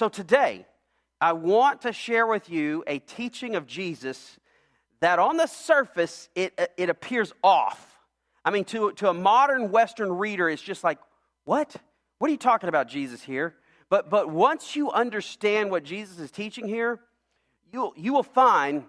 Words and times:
So 0.00 0.08
today, 0.08 0.64
I 1.20 1.34
want 1.34 1.82
to 1.82 1.92
share 1.92 2.26
with 2.26 2.48
you 2.48 2.82
a 2.86 3.00
teaching 3.00 3.54
of 3.54 3.66
Jesus 3.66 4.38
that 5.00 5.18
on 5.18 5.36
the 5.36 5.46
surface 5.46 6.30
it, 6.34 6.58
it 6.78 6.88
appears 6.88 7.34
off. 7.44 7.98
I 8.42 8.50
mean, 8.50 8.64
to, 8.64 8.92
to 8.92 9.10
a 9.10 9.12
modern 9.12 9.70
Western 9.70 10.10
reader, 10.10 10.48
it's 10.48 10.62
just 10.62 10.82
like, 10.82 10.98
what? 11.44 11.76
What 12.16 12.28
are 12.28 12.30
you 12.30 12.38
talking 12.38 12.70
about, 12.70 12.88
Jesus, 12.88 13.22
here? 13.22 13.56
But, 13.90 14.08
but 14.08 14.30
once 14.30 14.74
you 14.74 14.90
understand 14.90 15.70
what 15.70 15.84
Jesus 15.84 16.18
is 16.18 16.30
teaching 16.30 16.66
here, 16.66 16.98
you'll, 17.70 17.92
you 17.94 18.14
will 18.14 18.22
find 18.22 18.84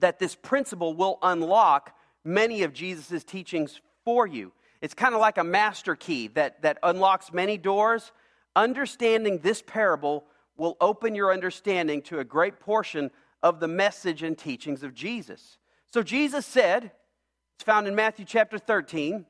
that 0.00 0.18
this 0.18 0.34
principle 0.34 0.92
will 0.92 1.18
unlock 1.22 1.96
many 2.24 2.62
of 2.62 2.74
Jesus' 2.74 3.24
teachings 3.24 3.80
for 4.04 4.26
you. 4.26 4.52
It's 4.82 4.92
kind 4.92 5.14
of 5.14 5.20
like 5.22 5.38
a 5.38 5.44
master 5.44 5.96
key 5.96 6.26
that, 6.34 6.60
that 6.60 6.76
unlocks 6.82 7.32
many 7.32 7.56
doors. 7.56 8.12
Understanding 8.56 9.38
this 9.38 9.62
parable 9.62 10.24
will 10.56 10.76
open 10.80 11.14
your 11.14 11.32
understanding 11.32 12.02
to 12.02 12.18
a 12.18 12.24
great 12.24 12.58
portion 12.58 13.10
of 13.42 13.60
the 13.60 13.68
message 13.68 14.22
and 14.22 14.36
teachings 14.36 14.82
of 14.82 14.94
Jesus. 14.94 15.58
So 15.92 16.02
Jesus 16.02 16.44
said, 16.46 16.90
it's 17.54 17.64
found 17.64 17.86
in 17.86 17.94
Matthew 17.94 18.24
chapter 18.24 18.58
13, 18.58 19.26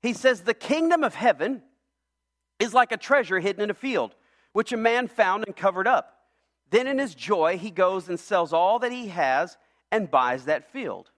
he 0.00 0.12
says, 0.12 0.40
The 0.40 0.54
kingdom 0.54 1.04
of 1.04 1.14
heaven 1.14 1.62
is 2.58 2.72
like 2.72 2.92
a 2.92 2.96
treasure 2.96 3.40
hidden 3.40 3.62
in 3.62 3.70
a 3.70 3.74
field, 3.74 4.14
which 4.52 4.72
a 4.72 4.76
man 4.76 5.08
found 5.08 5.44
and 5.46 5.54
covered 5.54 5.86
up. 5.86 6.20
Then 6.70 6.86
in 6.86 6.98
his 6.98 7.14
joy, 7.14 7.58
he 7.58 7.70
goes 7.70 8.08
and 8.08 8.18
sells 8.18 8.52
all 8.52 8.78
that 8.78 8.92
he 8.92 9.08
has 9.08 9.58
and 9.90 10.10
buys 10.10 10.44
that 10.44 10.72
field. 10.72 11.10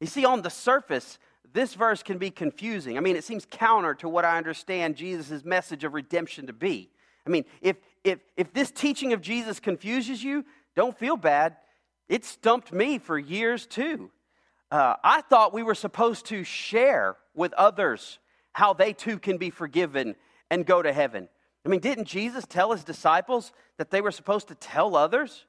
You 0.00 0.06
see, 0.06 0.24
on 0.24 0.42
the 0.42 0.50
surface, 0.50 1.18
this 1.52 1.74
verse 1.74 2.02
can 2.02 2.18
be 2.18 2.30
confusing. 2.30 2.96
I 2.96 3.00
mean, 3.00 3.16
it 3.16 3.24
seems 3.24 3.46
counter 3.50 3.94
to 3.94 4.08
what 4.08 4.24
I 4.24 4.36
understand 4.36 4.96
Jesus' 4.96 5.44
message 5.44 5.84
of 5.84 5.94
redemption 5.94 6.46
to 6.46 6.52
be. 6.52 6.90
I 7.26 7.30
mean, 7.30 7.44
if, 7.60 7.76
if, 8.04 8.18
if 8.36 8.52
this 8.52 8.70
teaching 8.70 9.12
of 9.12 9.20
Jesus 9.20 9.60
confuses 9.60 10.22
you, 10.22 10.44
don't 10.74 10.98
feel 10.98 11.16
bad. 11.16 11.56
It 12.08 12.24
stumped 12.24 12.72
me 12.72 12.98
for 12.98 13.18
years 13.18 13.66
too. 13.66 14.10
Uh, 14.70 14.94
I 15.02 15.22
thought 15.22 15.54
we 15.54 15.62
were 15.62 15.74
supposed 15.74 16.26
to 16.26 16.44
share 16.44 17.16
with 17.34 17.52
others 17.54 18.18
how 18.52 18.72
they 18.72 18.92
too 18.92 19.18
can 19.18 19.38
be 19.38 19.50
forgiven 19.50 20.16
and 20.50 20.66
go 20.66 20.82
to 20.82 20.92
heaven. 20.92 21.28
I 21.64 21.68
mean, 21.68 21.80
didn't 21.80 22.06
Jesus 22.06 22.44
tell 22.46 22.72
his 22.72 22.84
disciples 22.84 23.52
that 23.76 23.90
they 23.90 24.00
were 24.00 24.10
supposed 24.10 24.48
to 24.48 24.54
tell 24.54 24.96
others? 24.96 25.44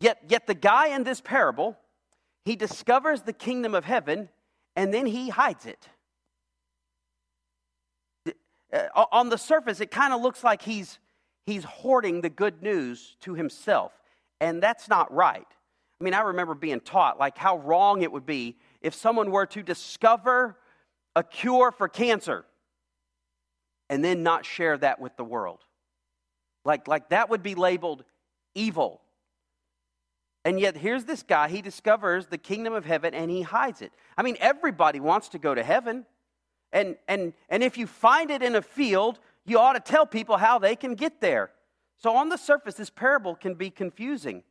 Yet, 0.00 0.18
yet 0.28 0.46
the 0.46 0.54
guy 0.54 0.88
in 0.88 1.04
this 1.04 1.20
parable, 1.20 1.76
he 2.44 2.56
discovers 2.56 3.22
the 3.22 3.32
kingdom 3.32 3.74
of 3.74 3.84
heaven 3.84 4.28
and 4.76 4.94
then 4.94 5.06
he 5.06 5.30
hides 5.30 5.66
it. 5.66 5.88
Uh, 8.72 9.06
on 9.10 9.30
the 9.30 9.38
surface, 9.38 9.80
it 9.80 9.90
kind 9.90 10.12
of 10.12 10.20
looks 10.20 10.44
like 10.44 10.62
he's, 10.62 10.98
he's 11.46 11.64
hoarding 11.64 12.20
the 12.20 12.30
good 12.30 12.62
news 12.62 13.16
to 13.20 13.34
himself, 13.34 13.92
and 14.40 14.62
that's 14.62 14.88
not 14.88 15.12
right. 15.12 15.46
I 16.00 16.04
mean, 16.04 16.14
I 16.14 16.20
remember 16.20 16.54
being 16.54 16.80
taught 16.80 17.18
like 17.18 17.38
how 17.38 17.58
wrong 17.58 18.02
it 18.02 18.12
would 18.12 18.26
be 18.26 18.56
if 18.82 18.94
someone 18.94 19.30
were 19.30 19.46
to 19.46 19.62
discover 19.62 20.58
a 21.14 21.24
cure 21.24 21.72
for 21.72 21.88
cancer 21.88 22.44
and 23.88 24.04
then 24.04 24.22
not 24.22 24.44
share 24.44 24.76
that 24.76 25.00
with 25.00 25.16
the 25.16 25.24
world. 25.24 25.64
Like, 26.64 26.86
like 26.86 27.08
that 27.10 27.30
would 27.30 27.42
be 27.42 27.54
labeled 27.54 28.04
evil. 28.54 29.00
And 30.46 30.60
yet, 30.60 30.76
here's 30.76 31.06
this 31.06 31.24
guy, 31.24 31.48
he 31.48 31.60
discovers 31.60 32.28
the 32.28 32.38
kingdom 32.38 32.72
of 32.72 32.84
heaven 32.84 33.14
and 33.14 33.28
he 33.28 33.42
hides 33.42 33.82
it. 33.82 33.92
I 34.16 34.22
mean, 34.22 34.36
everybody 34.38 35.00
wants 35.00 35.30
to 35.30 35.40
go 35.40 35.56
to 35.56 35.64
heaven. 35.64 36.06
And, 36.72 36.94
and, 37.08 37.32
and 37.48 37.64
if 37.64 37.76
you 37.76 37.88
find 37.88 38.30
it 38.30 38.44
in 38.44 38.54
a 38.54 38.62
field, 38.62 39.18
you 39.44 39.58
ought 39.58 39.72
to 39.72 39.80
tell 39.80 40.06
people 40.06 40.36
how 40.36 40.60
they 40.60 40.76
can 40.76 40.94
get 40.94 41.20
there. 41.20 41.50
So, 41.98 42.14
on 42.14 42.28
the 42.28 42.36
surface, 42.36 42.74
this 42.74 42.90
parable 42.90 43.34
can 43.34 43.54
be 43.54 43.70
confusing. 43.70 44.44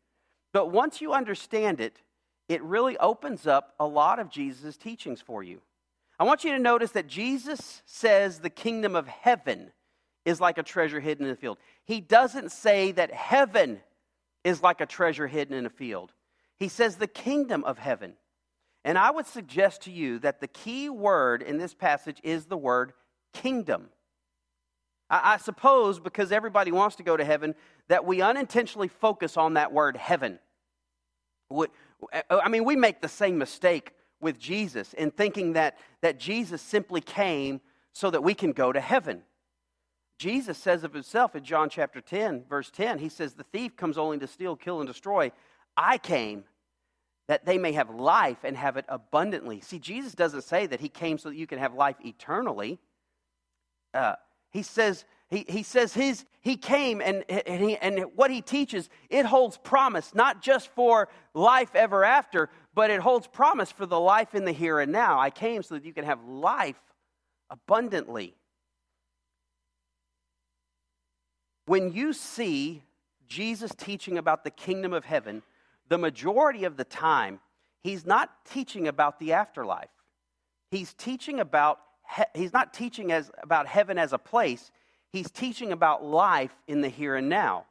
But 0.51 0.69
once 0.69 0.99
you 0.99 1.13
understand 1.13 1.79
it, 1.79 2.01
it 2.49 2.61
really 2.61 2.97
opens 2.97 3.47
up 3.47 3.73
a 3.79 3.88
lot 3.88 4.19
of 4.19 4.29
Jesus' 4.29 4.75
teachings 4.75 5.21
for 5.21 5.43
you. 5.43 5.62
I 6.19 6.25
want 6.25 6.44
you 6.44 6.51
to 6.51 6.59
notice 6.59 6.91
that 6.91 7.07
Jesus 7.07 7.83
says 7.85 8.39
the 8.39 8.50
kingdom 8.50 8.97
of 8.97 9.07
heaven 9.07 9.72
is 10.25 10.41
like 10.41 10.57
a 10.57 10.63
treasure 10.63 11.00
hidden 11.00 11.23
in 11.23 11.31
the 11.31 11.38
field. 11.38 11.57
He 11.85 12.01
doesn't 12.01 12.51
say 12.51 12.91
that 12.91 13.13
heaven 13.13 13.79
is 14.45 14.63
like 14.63 14.79
a 14.79 14.85
treasure 14.85 15.28
hidden 15.28 15.57
in 15.57 15.66
a 15.66 15.69
field. 15.69 16.13
He 16.57 16.69
says 16.69 16.95
the 16.95 17.07
kingdom 17.07 17.66
of 17.66 17.79
heaven. 17.79 18.13
And 18.85 18.97
I 18.97 19.09
would 19.09 19.25
suggest 19.25 19.81
to 19.81 19.91
you 19.91 20.19
that 20.19 20.39
the 20.39 20.47
key 20.47 20.89
word 20.89 21.41
in 21.41 21.57
this 21.57 21.73
passage 21.73 22.22
is 22.23 22.45
the 22.45 22.56
word 22.56 22.94
kingdom. 23.33 23.89
I, 25.09 25.33
I 25.33 25.38
suppose 25.38 26.00
because 26.00 26.31
everybody 26.31 26.72
wants 26.72 26.95
to 26.97 27.03
go 27.03 27.17
to 27.17 27.25
heaven, 27.25 27.56
that 27.88 28.06
we 28.06 28.22
unintentionally 28.22 28.88
focus 28.88 29.35
on 29.35 29.56
that 29.56 29.73
word 29.73 29.97
heaven. 29.97 30.39
Uh, 31.51 31.66
I 32.29 32.47
mean, 32.47 32.63
we 32.63 32.75
make 32.75 33.01
the 33.01 33.09
same 33.09 33.39
mistake 33.39 33.94
with 34.22 34.38
Jesus 34.39 34.94
in 34.94 35.09
thinking 35.09 35.53
that, 35.53 35.77
that 36.01 36.19
Jesus 36.19 36.62
simply 36.62 37.01
came 37.01 37.62
so 37.94 38.12
that 38.12 38.22
we 38.22 38.35
can 38.35 38.51
go 38.51 38.72
to 38.72 38.79
heaven. 38.79 39.23
Jesus 40.17 40.57
says 40.57 40.83
of 40.83 40.93
himself 40.93 41.35
in 41.35 41.43
John 41.43 41.69
chapter 41.69 41.99
10, 41.99 42.45
verse 42.49 42.71
10, 42.71 42.99
he 42.99 43.09
says, 43.09 43.33
The 43.33 43.43
thief 43.43 43.75
comes 43.75 43.97
only 43.97 44.17
to 44.19 44.27
steal, 44.27 44.55
kill, 44.55 44.79
and 44.79 44.87
destroy. 44.87 45.31
I 45.75 45.97
came 45.97 46.45
that 47.27 47.45
they 47.45 47.57
may 47.57 47.73
have 47.73 47.89
life 47.89 48.37
and 48.43 48.55
have 48.55 48.77
it 48.77 48.85
abundantly. 48.87 49.59
See, 49.61 49.79
Jesus 49.79 50.13
doesn't 50.13 50.43
say 50.43 50.67
that 50.67 50.79
he 50.79 50.89
came 50.89 51.17
so 51.17 51.29
that 51.29 51.35
you 51.35 51.47
can 51.47 51.59
have 51.59 51.73
life 51.73 51.95
eternally. 52.03 52.79
Uh, 53.93 54.15
he 54.51 54.61
says, 54.61 55.05
he, 55.27 55.45
he 55.49 55.63
says 55.63 55.93
his, 55.93 56.25
he 56.41 56.55
came 56.55 57.01
and, 57.01 57.23
and, 57.29 57.63
he, 57.63 57.77
and 57.77 58.05
what 58.15 58.29
he 58.29 58.41
teaches, 58.41 58.89
it 59.09 59.25
holds 59.25 59.57
promise, 59.57 60.13
not 60.13 60.41
just 60.41 60.69
for 60.69 61.09
life 61.33 61.75
ever 61.75 62.03
after, 62.03 62.49
but 62.75 62.91
it 62.91 63.01
holds 63.01 63.25
promise 63.25 63.71
for 63.71 63.87
the 63.87 63.99
life 63.99 64.35
in 64.35 64.45
the 64.45 64.51
here 64.51 64.79
and 64.79 64.91
now. 64.91 65.19
I 65.19 65.31
came 65.31 65.63
so 65.63 65.75
that 65.75 65.83
you 65.83 65.93
can 65.93 66.05
have 66.05 66.23
life 66.25 66.79
abundantly. 67.49 68.35
When 71.65 71.91
you 71.93 72.13
see 72.13 72.83
Jesus 73.27 73.71
teaching 73.75 74.17
about 74.17 74.43
the 74.43 74.51
kingdom 74.51 74.93
of 74.93 75.05
heaven, 75.05 75.41
the 75.89 75.97
majority 75.97 76.63
of 76.63 76.77
the 76.77 76.83
time, 76.83 77.39
he's 77.81 78.05
not 78.05 78.31
teaching 78.45 78.87
about 78.87 79.19
the 79.19 79.33
afterlife. 79.33 79.89
He's 80.71 80.93
teaching 80.93 81.39
about, 81.39 81.79
he's 82.33 82.53
not 82.53 82.73
teaching 82.73 83.11
as, 83.11 83.31
about 83.41 83.67
heaven 83.67 83.97
as 83.97 84.13
a 84.13 84.17
place. 84.17 84.71
He's 85.11 85.31
teaching 85.31 85.71
about 85.71 86.03
life 86.03 86.55
in 86.67 86.81
the 86.81 86.89
here 86.89 87.15
and 87.15 87.29
now. 87.29 87.65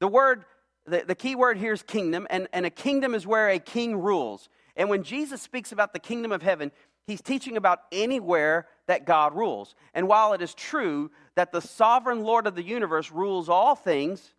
The 0.00 0.08
word, 0.08 0.44
the, 0.86 1.04
the 1.06 1.14
key 1.14 1.34
word 1.34 1.56
here 1.56 1.72
is 1.72 1.82
kingdom, 1.82 2.26
and, 2.28 2.48
and 2.52 2.66
a 2.66 2.70
kingdom 2.70 3.14
is 3.14 3.26
where 3.26 3.48
a 3.48 3.58
king 3.58 3.96
rules. 3.96 4.48
And 4.76 4.88
when 4.88 5.02
Jesus 5.02 5.40
speaks 5.40 5.70
about 5.72 5.92
the 5.92 5.98
kingdom 5.98 6.32
of 6.32 6.42
heaven, 6.42 6.72
he's 7.06 7.20
teaching 7.20 7.56
about 7.56 7.80
anywhere 7.90 8.66
that 8.86 9.06
God 9.06 9.34
rules. 9.34 9.74
And 9.94 10.08
while 10.08 10.32
it 10.32 10.42
is 10.42 10.54
true 10.54 11.10
that 11.34 11.52
the 11.52 11.60
sovereign 11.60 12.22
Lord 12.22 12.46
of 12.46 12.54
the 12.54 12.62
universe 12.62 13.10
rules 13.10 13.48
all 13.48 13.74
things, 13.74 14.34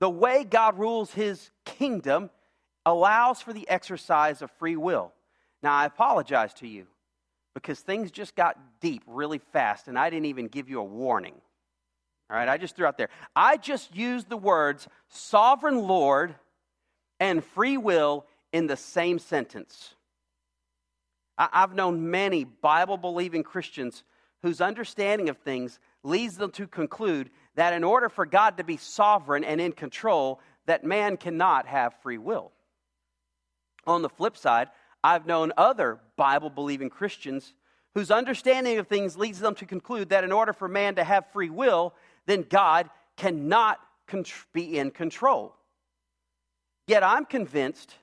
the 0.00 0.10
way 0.10 0.44
God 0.44 0.78
rules 0.78 1.12
his 1.12 1.50
kingdom 1.64 2.30
allows 2.84 3.40
for 3.40 3.52
the 3.52 3.68
exercise 3.68 4.42
of 4.42 4.50
free 4.52 4.76
will. 4.76 5.12
Now, 5.62 5.74
I 5.74 5.86
apologize 5.86 6.54
to 6.54 6.68
you 6.68 6.86
because 7.54 7.80
things 7.80 8.10
just 8.10 8.36
got 8.36 8.58
deep 8.80 9.02
really 9.06 9.38
fast 9.38 9.88
and 9.88 9.98
I 9.98 10.10
didn't 10.10 10.26
even 10.26 10.48
give 10.48 10.68
you 10.68 10.80
a 10.80 10.84
warning. 10.84 11.34
All 12.30 12.36
right, 12.36 12.48
I 12.48 12.58
just 12.58 12.76
threw 12.76 12.86
out 12.86 12.98
there. 12.98 13.08
I 13.34 13.56
just 13.56 13.94
used 13.94 14.28
the 14.28 14.36
words 14.36 14.86
sovereign 15.08 15.86
Lord 15.86 16.34
and 17.18 17.42
free 17.42 17.76
will 17.76 18.26
in 18.52 18.66
the 18.66 18.76
same 18.76 19.18
sentence. 19.18 19.95
I've 21.38 21.74
known 21.74 22.10
many 22.10 22.44
Bible 22.44 22.96
believing 22.96 23.42
Christians 23.42 24.02
whose 24.42 24.60
understanding 24.60 25.28
of 25.28 25.38
things 25.38 25.78
leads 26.02 26.36
them 26.36 26.50
to 26.52 26.66
conclude 26.66 27.30
that 27.56 27.72
in 27.72 27.84
order 27.84 28.08
for 28.08 28.24
God 28.24 28.58
to 28.58 28.64
be 28.64 28.76
sovereign 28.76 29.44
and 29.44 29.60
in 29.60 29.72
control, 29.72 30.40
that 30.66 30.84
man 30.84 31.16
cannot 31.16 31.66
have 31.66 31.94
free 32.02 32.18
will. 32.18 32.52
On 33.86 34.02
the 34.02 34.08
flip 34.08 34.36
side, 34.36 34.68
I've 35.02 35.26
known 35.26 35.52
other 35.56 36.00
Bible 36.16 36.50
believing 36.50 36.90
Christians 36.90 37.54
whose 37.94 38.10
understanding 38.10 38.78
of 38.78 38.88
things 38.88 39.16
leads 39.16 39.38
them 39.38 39.54
to 39.54 39.66
conclude 39.66 40.10
that 40.10 40.24
in 40.24 40.32
order 40.32 40.52
for 40.52 40.68
man 40.68 40.96
to 40.96 41.04
have 41.04 41.32
free 41.32 41.50
will, 41.50 41.94
then 42.26 42.44
God 42.48 42.90
cannot 43.16 43.80
be 44.52 44.78
in 44.78 44.90
control. 44.90 45.54
Yet 46.86 47.02
I'm 47.02 47.24
convinced 47.24 47.94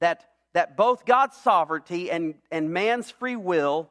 that 0.00 0.33
that 0.54 0.76
both 0.76 1.04
God's 1.04 1.36
sovereignty 1.36 2.10
and, 2.10 2.34
and 2.50 2.70
man's 2.70 3.10
free 3.10 3.36
will, 3.36 3.90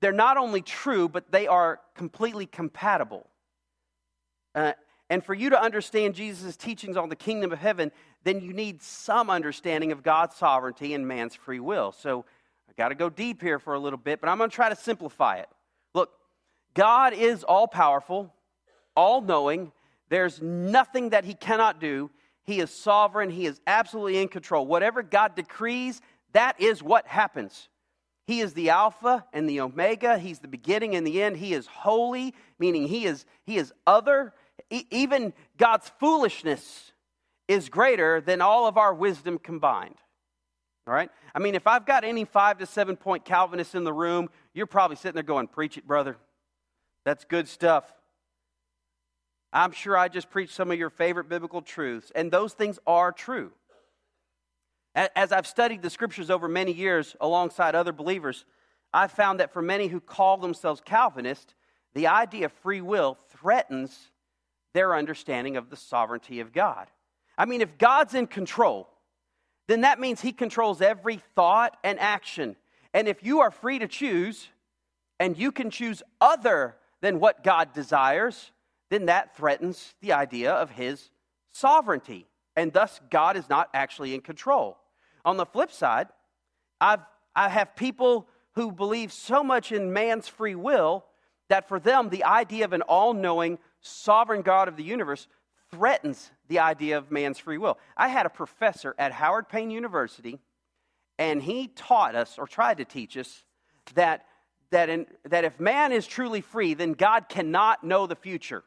they're 0.00 0.12
not 0.12 0.36
only 0.36 0.62
true, 0.62 1.08
but 1.08 1.30
they 1.30 1.46
are 1.46 1.80
completely 1.94 2.46
compatible. 2.46 3.28
Uh, 4.54 4.72
and 5.08 5.24
for 5.24 5.34
you 5.34 5.50
to 5.50 5.62
understand 5.62 6.14
Jesus' 6.14 6.56
teachings 6.56 6.96
on 6.96 7.08
the 7.08 7.16
kingdom 7.16 7.52
of 7.52 7.58
heaven, 7.58 7.92
then 8.24 8.40
you 8.40 8.52
need 8.52 8.82
some 8.82 9.30
understanding 9.30 9.92
of 9.92 10.02
God's 10.02 10.34
sovereignty 10.36 10.94
and 10.94 11.06
man's 11.06 11.34
free 11.34 11.60
will. 11.60 11.92
So 11.92 12.24
I 12.68 12.72
got 12.76 12.88
to 12.88 12.94
go 12.94 13.10
deep 13.10 13.42
here 13.42 13.58
for 13.58 13.74
a 13.74 13.78
little 13.78 13.98
bit, 13.98 14.20
but 14.20 14.30
I'm 14.30 14.38
going 14.38 14.48
to 14.48 14.56
try 14.56 14.70
to 14.70 14.76
simplify 14.76 15.36
it. 15.36 15.48
Look, 15.94 16.10
God 16.74 17.12
is 17.12 17.44
all 17.44 17.68
powerful, 17.68 18.32
all 18.96 19.20
knowing. 19.20 19.72
There's 20.08 20.40
nothing 20.40 21.10
that 21.10 21.26
he 21.26 21.34
cannot 21.34 21.80
do. 21.80 22.10
He 22.44 22.60
is 22.60 22.70
sovereign, 22.70 23.30
he 23.30 23.46
is 23.46 23.60
absolutely 23.66 24.18
in 24.20 24.28
control. 24.28 24.66
Whatever 24.66 25.02
God 25.02 25.36
decrees, 25.36 26.00
that 26.32 26.60
is 26.60 26.82
what 26.82 27.06
happens. 27.06 27.68
He 28.26 28.40
is 28.40 28.54
the 28.54 28.70
Alpha 28.70 29.24
and 29.32 29.48
the 29.48 29.60
Omega. 29.60 30.18
He's 30.18 30.38
the 30.38 30.48
beginning 30.48 30.94
and 30.94 31.06
the 31.06 31.22
end. 31.22 31.36
He 31.36 31.54
is 31.54 31.66
holy, 31.66 32.34
meaning 32.58 32.86
he 32.86 33.04
is, 33.04 33.26
he 33.44 33.58
is 33.58 33.72
other. 33.86 34.32
E- 34.70 34.86
even 34.90 35.32
God's 35.56 35.90
foolishness 35.98 36.92
is 37.48 37.68
greater 37.68 38.20
than 38.20 38.40
all 38.40 38.66
of 38.66 38.78
our 38.78 38.94
wisdom 38.94 39.38
combined. 39.38 39.96
All 40.86 40.94
right? 40.94 41.10
I 41.34 41.38
mean, 41.38 41.54
if 41.54 41.66
I've 41.66 41.86
got 41.86 42.04
any 42.04 42.24
five 42.24 42.58
to 42.58 42.66
seven 42.66 42.96
point 42.96 43.24
Calvinists 43.24 43.74
in 43.74 43.84
the 43.84 43.92
room, 43.92 44.30
you're 44.54 44.66
probably 44.66 44.96
sitting 44.96 45.14
there 45.14 45.22
going, 45.22 45.48
Preach 45.48 45.76
it, 45.76 45.86
brother. 45.86 46.16
That's 47.04 47.24
good 47.24 47.48
stuff. 47.48 47.92
I'm 49.52 49.72
sure 49.72 49.96
I 49.96 50.08
just 50.08 50.30
preached 50.30 50.54
some 50.54 50.70
of 50.70 50.78
your 50.78 50.90
favorite 50.90 51.28
biblical 51.28 51.60
truths, 51.60 52.10
and 52.14 52.30
those 52.30 52.54
things 52.54 52.78
are 52.86 53.12
true. 53.12 53.52
As 54.94 55.32
I've 55.32 55.46
studied 55.46 55.82
the 55.82 55.90
scriptures 55.90 56.30
over 56.30 56.48
many 56.48 56.72
years 56.72 57.16
alongside 57.20 57.74
other 57.74 57.92
believers, 57.92 58.44
I've 58.92 59.12
found 59.12 59.40
that 59.40 59.52
for 59.52 59.62
many 59.62 59.88
who 59.88 60.00
call 60.00 60.36
themselves 60.36 60.82
Calvinist, 60.84 61.54
the 61.94 62.08
idea 62.08 62.46
of 62.46 62.52
free 62.52 62.80
will 62.80 63.16
threatens 63.30 64.10
their 64.74 64.94
understanding 64.94 65.56
of 65.56 65.70
the 65.70 65.76
sovereignty 65.76 66.40
of 66.40 66.52
God. 66.52 66.88
I 67.36 67.46
mean, 67.46 67.60
if 67.60 67.78
God's 67.78 68.14
in 68.14 68.26
control, 68.26 68.88
then 69.66 69.82
that 69.82 69.98
means 69.98 70.20
He 70.20 70.32
controls 70.32 70.80
every 70.80 71.20
thought 71.34 71.76
and 71.82 71.98
action. 71.98 72.56
And 72.94 73.08
if 73.08 73.24
you 73.24 73.40
are 73.40 73.50
free 73.50 73.78
to 73.78 73.88
choose, 73.88 74.48
and 75.18 75.38
you 75.38 75.52
can 75.52 75.70
choose 75.70 76.02
other 76.20 76.76
than 77.00 77.18
what 77.18 77.42
God 77.42 77.72
desires, 77.72 78.51
then 78.92 79.06
that 79.06 79.34
threatens 79.34 79.94
the 80.00 80.12
idea 80.12 80.52
of 80.52 80.70
His 80.70 81.10
sovereignty. 81.50 82.26
And 82.54 82.72
thus, 82.72 83.00
God 83.10 83.36
is 83.36 83.48
not 83.48 83.70
actually 83.72 84.14
in 84.14 84.20
control. 84.20 84.76
On 85.24 85.38
the 85.38 85.46
flip 85.46 85.72
side, 85.72 86.08
I've, 86.80 87.00
I 87.34 87.48
have 87.48 87.74
people 87.74 88.28
who 88.54 88.70
believe 88.70 89.10
so 89.12 89.42
much 89.42 89.72
in 89.72 89.92
man's 89.92 90.28
free 90.28 90.54
will 90.54 91.06
that 91.48 91.68
for 91.68 91.80
them, 91.80 92.10
the 92.10 92.24
idea 92.24 92.64
of 92.64 92.72
an 92.72 92.82
all 92.82 93.14
knowing, 93.14 93.58
sovereign 93.80 94.42
God 94.42 94.68
of 94.68 94.76
the 94.76 94.84
universe 94.84 95.26
threatens 95.70 96.30
the 96.48 96.58
idea 96.58 96.98
of 96.98 97.10
man's 97.10 97.38
free 97.38 97.58
will. 97.58 97.78
I 97.96 98.08
had 98.08 98.26
a 98.26 98.30
professor 98.30 98.94
at 98.98 99.12
Howard 99.12 99.48
Payne 99.48 99.70
University, 99.70 100.38
and 101.18 101.42
he 101.42 101.68
taught 101.68 102.14
us, 102.14 102.38
or 102.38 102.46
tried 102.46 102.78
to 102.78 102.84
teach 102.84 103.16
us, 103.16 103.44
that, 103.94 104.26
that, 104.70 104.90
in, 104.90 105.06
that 105.24 105.44
if 105.44 105.58
man 105.58 105.92
is 105.92 106.06
truly 106.06 106.42
free, 106.42 106.74
then 106.74 106.92
God 106.92 107.28
cannot 107.28 107.84
know 107.84 108.06
the 108.06 108.16
future. 108.16 108.64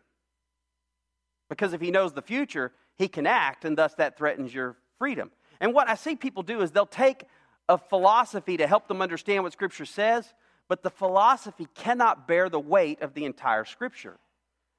Because 1.50 1.74
if 1.74 1.82
he 1.82 1.92
knows 1.92 2.14
the 2.14 2.22
future, 2.22 2.72
he 2.98 3.08
can 3.08 3.28
act, 3.28 3.66
and 3.66 3.78
thus 3.78 3.94
that 3.96 4.18
threatens 4.18 4.54
your 4.54 4.78
freedom. 4.98 5.32
And 5.60 5.74
what 5.74 5.90
I 5.90 5.96
see 5.96 6.16
people 6.16 6.44
do 6.44 6.62
is 6.62 6.72
they'll 6.72 6.86
take 6.86 7.26
a 7.70 7.78
philosophy 7.78 8.58
to 8.58 8.68
help 8.68 8.88
them 8.88 9.02
understand 9.02 9.44
what 9.44 9.54
Scripture 9.54 9.86
says, 9.86 10.34
but 10.68 10.84
the 10.84 10.90
philosophy 10.90 11.68
cannot 11.76 12.28
bear 12.28 12.50
the 12.50 12.60
weight 12.60 13.02
of 13.02 13.14
the 13.14 13.26
entire 13.26 13.66
Scripture. 13.66 14.18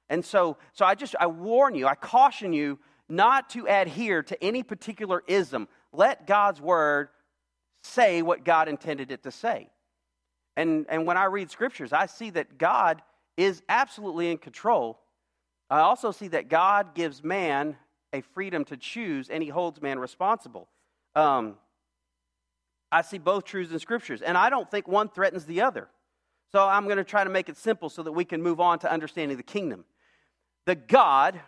And 0.09 0.23
so, 0.23 0.57
so 0.73 0.85
I 0.85 0.95
just 0.95 1.15
I 1.19 1.27
warn 1.27 1.75
you, 1.75 1.87
I 1.87 1.95
caution 1.95 2.53
you 2.53 2.79
not 3.09 3.49
to 3.51 3.67
adhere 3.67 4.23
to 4.23 4.43
any 4.43 4.63
particular 4.63 5.23
ism. 5.27 5.67
Let 5.93 6.27
God's 6.27 6.61
word 6.61 7.09
say 7.83 8.21
what 8.21 8.43
God 8.43 8.67
intended 8.67 9.11
it 9.11 9.23
to 9.23 9.31
say. 9.31 9.69
And, 10.55 10.85
and 10.89 11.05
when 11.05 11.17
I 11.17 11.25
read 11.25 11.51
scriptures, 11.51 11.93
I 11.93 12.07
see 12.07 12.31
that 12.31 12.57
God 12.57 13.01
is 13.37 13.61
absolutely 13.69 14.31
in 14.31 14.37
control. 14.37 14.99
I 15.69 15.79
also 15.79 16.11
see 16.11 16.29
that 16.29 16.49
God 16.49 16.95
gives 16.95 17.23
man 17.23 17.75
a 18.13 18.21
freedom 18.21 18.63
to 18.65 18.77
choose, 18.77 19.29
and 19.29 19.43
he 19.43 19.49
holds 19.49 19.81
man 19.81 19.99
responsible. 19.99 20.67
Um, 21.15 21.55
I 22.91 23.01
see 23.01 23.17
both 23.17 23.43
truths 23.43 23.71
in 23.71 23.79
scriptures, 23.79 24.21
and 24.21 24.37
I 24.37 24.49
don't 24.49 24.69
think 24.69 24.87
one 24.87 25.09
threatens 25.09 25.45
the 25.45 25.61
other. 25.61 25.89
So 26.51 26.65
I'm 26.65 26.85
going 26.85 26.97
to 26.97 27.03
try 27.03 27.23
to 27.23 27.29
make 27.29 27.49
it 27.49 27.57
simple 27.57 27.89
so 27.89 28.03
that 28.03 28.13
we 28.13 28.23
can 28.23 28.41
move 28.41 28.61
on 28.61 28.79
to 28.79 28.91
understanding 28.91 29.35
the 29.35 29.43
kingdom. 29.43 29.83
The 30.65 30.75
God 30.75 31.39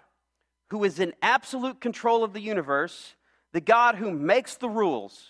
who 0.69 0.83
is 0.83 0.99
in 0.99 1.13
absolute 1.21 1.79
control 1.79 2.23
of 2.23 2.33
the 2.33 2.41
universe, 2.41 3.15
the 3.53 3.61
God 3.61 3.95
who 3.95 4.11
makes 4.11 4.55
the 4.55 4.69
rules, 4.69 5.29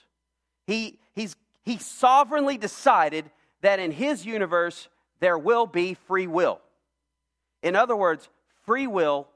he, 0.66 1.00
he's, 1.14 1.36
he 1.64 1.78
sovereignly 1.78 2.58
decided 2.58 3.30
that 3.62 3.80
in 3.80 3.92
his 3.92 4.26
universe 4.26 4.90
there 5.20 5.38
will 5.38 5.68
be 5.68 5.94
free 5.94 6.28
will. 6.28 6.60
In 7.62 7.76
other 7.76 7.96
words, 7.96 8.30
free 8.69 8.86
will 8.86 9.27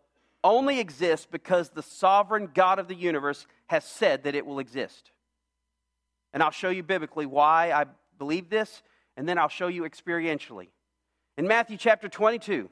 only 0.44 0.80
exists 0.80 1.26
because 1.26 1.70
the 1.70 1.82
sovereign 1.82 2.52
God 2.54 2.78
of 2.78 2.88
the 2.88 2.94
universe 2.94 3.48
has 3.66 3.84
said 3.84 4.26
that 4.26 4.36
it 4.36 4.46
will 4.46 4.60
exist. 4.60 5.10
And 6.34 6.44
I'll 6.44 6.52
show 6.52 6.70
you 6.70 6.84
biblically 6.84 7.26
why 7.26 7.72
I 7.72 7.86
believe 8.20 8.52
this, 8.52 8.84
and 9.18 9.28
then 9.28 9.40
I'll 9.40 9.50
show 9.50 9.70
you 9.70 9.86
experientially. 9.86 10.68
In 11.36 11.48
Matthew 11.48 11.78
chapter 11.78 12.08
22, 12.08 12.70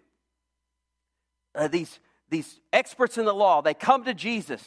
uh, 1.55 1.67
these, 1.67 1.99
these 2.29 2.59
experts 2.71 3.17
in 3.17 3.25
the 3.25 3.33
law, 3.33 3.63
they 3.63 3.73
come 3.73 4.03
to 4.03 4.13
Jesus 4.13 4.61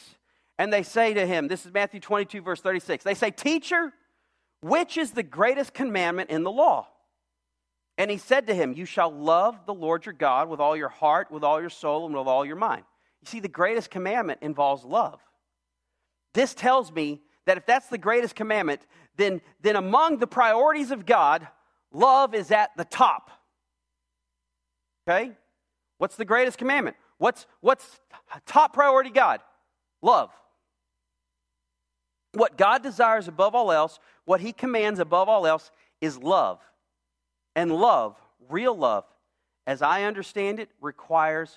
and 0.57 0.73
they 0.73 0.83
say 0.83 1.13
to 1.13 1.25
him, 1.25 1.47
this 1.47 1.65
is 1.65 1.71
Matthew 1.71 2.01
22, 2.01 2.41
verse 2.41 2.59
36. 2.59 3.05
They 3.05 3.13
say, 3.13 3.31
Teacher, 3.31 3.93
which 4.59 4.97
is 4.97 5.11
the 5.11 5.23
greatest 5.23 5.73
commandment 5.73 6.29
in 6.29 6.43
the 6.43 6.51
law? 6.51 6.89
And 7.97 8.11
he 8.11 8.17
said 8.17 8.47
to 8.47 8.53
him, 8.53 8.73
You 8.73 8.85
shall 8.85 9.11
love 9.11 9.65
the 9.65 9.73
Lord 9.73 10.05
your 10.05 10.13
God 10.13 10.49
with 10.49 10.59
all 10.59 10.75
your 10.75 10.89
heart, 10.89 11.31
with 11.31 11.43
all 11.43 11.61
your 11.61 11.69
soul, 11.69 12.05
and 12.05 12.15
with 12.15 12.27
all 12.27 12.45
your 12.45 12.55
mind. 12.55 12.83
You 13.21 13.29
see, 13.29 13.39
the 13.39 13.47
greatest 13.47 13.89
commandment 13.89 14.39
involves 14.41 14.83
love. 14.83 15.19
This 16.33 16.53
tells 16.53 16.91
me 16.91 17.21
that 17.45 17.57
if 17.57 17.65
that's 17.65 17.87
the 17.87 17.97
greatest 17.97 18.35
commandment, 18.35 18.81
then, 19.15 19.41
then 19.61 19.75
among 19.75 20.17
the 20.17 20.27
priorities 20.27 20.91
of 20.91 21.05
God, 21.05 21.47
love 21.93 22.35
is 22.35 22.51
at 22.51 22.71
the 22.75 22.83
top. 22.83 23.31
Okay? 25.07 25.31
What's 25.97 26.17
the 26.17 26.25
greatest 26.25 26.57
commandment? 26.57 26.97
What's, 27.17 27.45
what's 27.61 28.01
top 28.45 28.73
priority 28.73 29.11
God? 29.11 29.39
Love. 30.01 30.31
What 32.33 32.57
God 32.57 32.83
desires 32.83 33.29
above 33.29 33.55
all 33.55 33.71
else, 33.71 33.99
what 34.25 34.41
He 34.41 34.51
commands 34.51 34.99
above 34.99 35.29
all 35.29 35.47
else, 35.47 35.71
is 36.01 36.17
love. 36.17 36.59
And 37.55 37.71
love, 37.71 38.17
real 38.49 38.75
love, 38.75 39.05
as 39.65 39.81
I 39.81 40.03
understand 40.03 40.59
it, 40.59 40.69
requires 40.81 41.55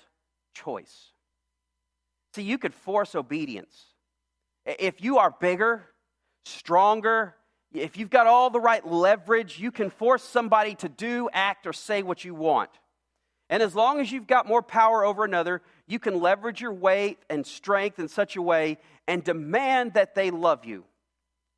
choice. 0.53 1.11
See, 2.33 2.43
you 2.43 2.57
could 2.57 2.73
force 2.73 3.15
obedience. 3.15 3.85
If 4.65 5.01
you 5.01 5.17
are 5.17 5.33
bigger, 5.39 5.85
stronger, 6.45 7.35
if 7.73 7.97
you've 7.97 8.09
got 8.09 8.27
all 8.27 8.49
the 8.49 8.59
right 8.59 8.85
leverage, 8.85 9.59
you 9.59 9.71
can 9.71 9.89
force 9.89 10.23
somebody 10.23 10.75
to 10.75 10.89
do, 10.89 11.29
act, 11.33 11.67
or 11.67 11.73
say 11.73 12.01
what 12.01 12.23
you 12.23 12.33
want. 12.33 12.69
And 13.49 13.63
as 13.63 13.75
long 13.75 13.99
as 13.99 14.11
you've 14.11 14.27
got 14.27 14.47
more 14.47 14.61
power 14.61 15.03
over 15.03 15.25
another, 15.25 15.61
you 15.87 15.99
can 15.99 16.19
leverage 16.19 16.61
your 16.61 16.73
weight 16.73 17.17
and 17.29 17.45
strength 17.45 17.99
in 17.99 18.07
such 18.07 18.35
a 18.35 18.41
way 18.41 18.77
and 19.07 19.23
demand 19.23 19.95
that 19.95 20.13
they 20.13 20.29
love 20.29 20.65
you. 20.65 20.83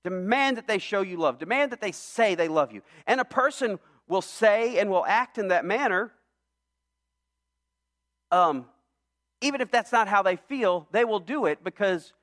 Demand 0.04 0.58
that 0.58 0.68
they 0.68 0.80
show 0.80 1.02
you 1.02 1.18
love. 1.18 1.38
Demand 1.38 1.72
that 1.72 1.82
they 1.82 1.92
say 1.92 2.34
they 2.34 2.48
love 2.48 2.72
you. 2.72 2.82
And 3.06 3.20
a 3.20 3.26
person 3.26 3.78
will 4.12 4.22
say 4.22 4.78
and 4.78 4.90
will 4.90 5.06
act 5.06 5.38
in 5.38 5.48
that 5.48 5.64
manner 5.64 6.12
um, 8.32 8.66
even 9.42 9.62
if 9.62 9.72
that's 9.72 9.92
not 9.92 10.08
how 10.08 10.22
they 10.22 10.36
feel, 10.36 10.88
they 10.92 11.04
will 11.04 11.20
do 11.20 11.46
it 11.46 11.64
because 11.64 12.14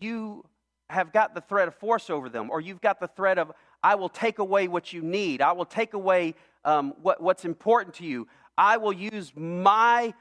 you 0.00 0.44
have 0.90 1.12
got 1.12 1.34
the 1.34 1.40
threat 1.40 1.68
of 1.68 1.74
force 1.76 2.10
over 2.10 2.28
them, 2.28 2.50
or 2.50 2.60
you've 2.60 2.80
got 2.80 3.00
the 3.00 3.08
threat 3.08 3.38
of, 3.38 3.52
I 3.82 3.94
will 3.94 4.08
take 4.08 4.38
away 4.38 4.68
what 4.68 4.92
you 4.92 5.00
need, 5.02 5.40
I 5.40 5.52
will 5.52 5.64
take 5.64 5.94
away 5.94 6.34
um, 6.64 6.94
what, 7.00 7.22
what's 7.22 7.44
important 7.44 7.94
to 7.96 8.04
you, 8.04 8.28
I 8.58 8.76
will 8.76 8.92
use 8.92 9.32
my 9.34 10.12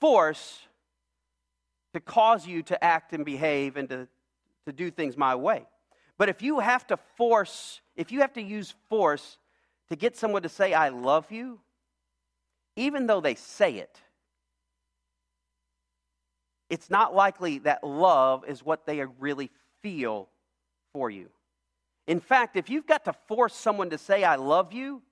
force 0.00 0.60
to 1.94 2.00
cause 2.00 2.46
you 2.46 2.62
to 2.64 2.82
act 2.82 3.12
and 3.12 3.24
behave 3.24 3.76
and 3.76 3.88
to, 3.90 4.08
to 4.66 4.72
do 4.72 4.90
things 4.90 5.16
my 5.16 5.34
way. 5.34 5.66
But 6.18 6.28
if 6.28 6.42
you 6.42 6.58
have 6.60 6.86
to 6.88 6.96
force, 7.16 7.80
if 7.96 8.10
you 8.10 8.20
have 8.20 8.32
to 8.34 8.42
use 8.42 8.74
force 8.88 9.38
to 9.90 9.96
get 9.96 10.16
someone 10.16 10.42
to 10.42 10.48
say, 10.48 10.72
I 10.72 10.88
love 10.88 11.30
you, 11.30 11.60
even 12.76 13.06
though 13.06 13.20
they 13.20 13.34
say 13.34 13.76
it, 13.76 14.00
it's 16.70 16.88
not 16.88 17.14
likely 17.14 17.58
that 17.58 17.84
love 17.84 18.44
is 18.48 18.64
what 18.64 18.86
they 18.86 19.04
really 19.18 19.50
feel 19.82 20.28
for 20.94 21.10
you. 21.10 21.28
In 22.06 22.18
fact, 22.18 22.56
if 22.56 22.70
you've 22.70 22.86
got 22.86 23.04
to 23.04 23.12
force 23.28 23.54
someone 23.54 23.90
to 23.90 23.98
say, 23.98 24.24
I 24.24 24.36
love 24.36 24.72
you, 24.72 25.02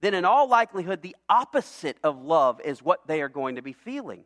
then 0.00 0.14
in 0.14 0.24
all 0.24 0.48
likelihood, 0.48 1.02
the 1.02 1.14
opposite 1.28 1.96
of 2.02 2.22
love 2.22 2.60
is 2.64 2.82
what 2.82 3.06
they 3.06 3.20
are 3.22 3.28
going 3.28 3.56
to 3.56 3.62
be 3.62 3.72
feeling. 3.72 4.24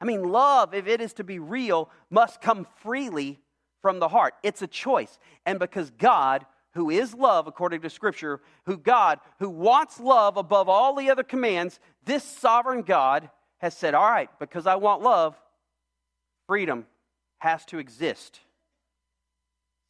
I 0.00 0.04
mean, 0.04 0.22
love, 0.22 0.74
if 0.74 0.86
it 0.86 1.00
is 1.00 1.12
to 1.14 1.24
be 1.24 1.38
real, 1.38 1.90
must 2.10 2.40
come 2.40 2.66
freely 2.82 3.40
from 3.80 3.98
the 3.98 4.08
heart. 4.08 4.34
It's 4.42 4.62
a 4.62 4.66
choice. 4.66 5.18
And 5.46 5.58
because 5.58 5.90
God, 5.90 6.46
who 6.74 6.90
is 6.90 7.14
love 7.14 7.46
according 7.46 7.82
to 7.82 7.90
Scripture, 7.90 8.40
who 8.64 8.76
God, 8.76 9.20
who 9.38 9.50
wants 9.50 10.00
love 10.00 10.36
above 10.36 10.68
all 10.68 10.94
the 10.94 11.10
other 11.10 11.22
commands, 11.22 11.78
this 12.04 12.24
sovereign 12.24 12.82
God 12.82 13.30
has 13.58 13.76
said, 13.76 13.94
All 13.94 14.10
right, 14.10 14.30
because 14.38 14.66
I 14.66 14.76
want 14.76 15.02
love, 15.02 15.36
freedom 16.46 16.86
has 17.38 17.64
to 17.66 17.78
exist. 17.78 18.40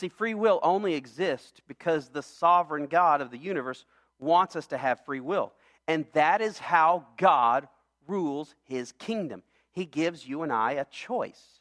See, 0.00 0.08
free 0.08 0.34
will 0.34 0.58
only 0.62 0.94
exists 0.94 1.60
because 1.68 2.08
the 2.08 2.22
sovereign 2.22 2.86
God 2.86 3.20
of 3.20 3.30
the 3.30 3.38
universe 3.38 3.84
wants 4.18 4.56
us 4.56 4.66
to 4.68 4.78
have 4.78 5.04
free 5.04 5.20
will. 5.20 5.52
And 5.86 6.06
that 6.12 6.40
is 6.40 6.58
how 6.58 7.06
God 7.16 7.68
rules 8.06 8.54
his 8.64 8.92
kingdom. 8.92 9.42
He 9.70 9.84
gives 9.84 10.26
you 10.26 10.42
and 10.42 10.52
I 10.52 10.72
a 10.72 10.84
choice. 10.86 11.60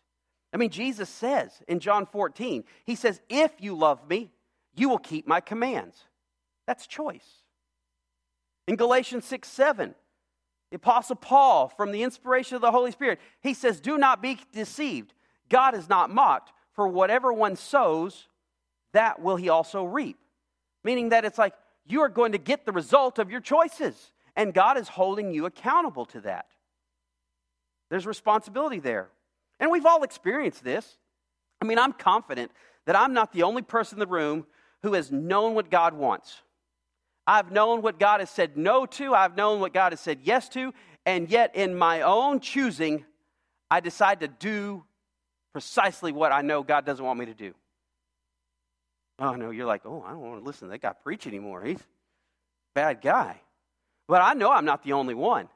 I 0.53 0.57
mean, 0.57 0.69
Jesus 0.69 1.09
says 1.09 1.51
in 1.67 1.79
John 1.79 2.05
14, 2.05 2.63
He 2.85 2.95
says, 2.95 3.21
If 3.29 3.51
you 3.59 3.75
love 3.75 4.07
me, 4.09 4.31
you 4.75 4.89
will 4.89 4.97
keep 4.97 5.27
my 5.27 5.39
commands. 5.39 5.97
That's 6.67 6.87
choice. 6.87 7.43
In 8.67 8.75
Galatians 8.75 9.25
6 9.25 9.47
7, 9.47 9.95
the 10.69 10.77
Apostle 10.77 11.17
Paul, 11.17 11.67
from 11.67 11.91
the 11.91 12.03
inspiration 12.03 12.55
of 12.55 12.61
the 12.61 12.71
Holy 12.71 12.91
Spirit, 12.91 13.19
he 13.41 13.53
says, 13.53 13.81
Do 13.81 13.97
not 13.97 14.21
be 14.21 14.39
deceived. 14.53 15.13
God 15.49 15.75
is 15.75 15.89
not 15.89 16.09
mocked, 16.09 16.53
for 16.73 16.87
whatever 16.87 17.33
one 17.33 17.57
sows, 17.57 18.27
that 18.93 19.21
will 19.21 19.35
he 19.35 19.49
also 19.49 19.83
reap. 19.83 20.17
Meaning 20.83 21.09
that 21.09 21.25
it's 21.25 21.37
like 21.37 21.53
you 21.85 22.01
are 22.01 22.09
going 22.09 22.31
to 22.31 22.37
get 22.37 22.65
the 22.65 22.71
result 22.71 23.19
of 23.19 23.29
your 23.29 23.41
choices, 23.41 24.13
and 24.35 24.53
God 24.53 24.77
is 24.77 24.87
holding 24.87 25.33
you 25.33 25.45
accountable 25.45 26.05
to 26.07 26.21
that. 26.21 26.45
There's 27.89 28.07
responsibility 28.07 28.79
there. 28.79 29.09
And 29.59 29.69
we've 29.69 29.85
all 29.85 30.03
experienced 30.03 30.63
this. 30.63 30.97
I 31.61 31.65
mean, 31.65 31.77
I'm 31.77 31.93
confident 31.93 32.51
that 32.85 32.95
I'm 32.95 33.13
not 33.13 33.33
the 33.33 33.43
only 33.43 33.61
person 33.61 33.97
in 33.97 33.99
the 33.99 34.07
room 34.07 34.47
who 34.83 34.93
has 34.93 35.11
known 35.11 35.53
what 35.53 35.69
God 35.69 35.93
wants. 35.93 36.41
I've 37.27 37.51
known 37.51 37.81
what 37.81 37.99
God 37.99 38.19
has 38.19 38.29
said 38.29 38.57
no 38.57 38.85
to, 38.85 39.13
I've 39.13 39.37
known 39.37 39.59
what 39.59 39.73
God 39.73 39.91
has 39.91 39.99
said 39.99 40.19
yes 40.23 40.49
to, 40.49 40.73
and 41.05 41.29
yet 41.29 41.55
in 41.55 41.75
my 41.77 42.01
own 42.01 42.39
choosing, 42.39 43.05
I 43.69 43.79
decide 43.79 44.21
to 44.21 44.27
do 44.27 44.83
precisely 45.53 46.11
what 46.11 46.31
I 46.31 46.41
know 46.41 46.63
God 46.63 46.85
doesn't 46.85 47.03
want 47.03 47.19
me 47.19 47.27
to 47.27 47.33
do. 47.33 47.53
Oh, 49.19 49.35
no, 49.35 49.51
you're 49.51 49.67
like, 49.67 49.81
oh, 49.85 50.03
I 50.05 50.11
don't 50.11 50.21
want 50.21 50.41
to 50.41 50.45
listen 50.45 50.67
to 50.67 50.71
that 50.71 50.81
guy 50.81 50.93
preach 50.93 51.27
anymore. 51.27 51.63
He's 51.63 51.79
a 51.79 51.83
bad 52.73 53.01
guy. 53.01 53.39
But 54.07 54.21
I 54.21 54.33
know 54.33 54.51
I'm 54.51 54.65
not 54.65 54.83
the 54.83 54.93
only 54.93 55.13
one. 55.13 55.47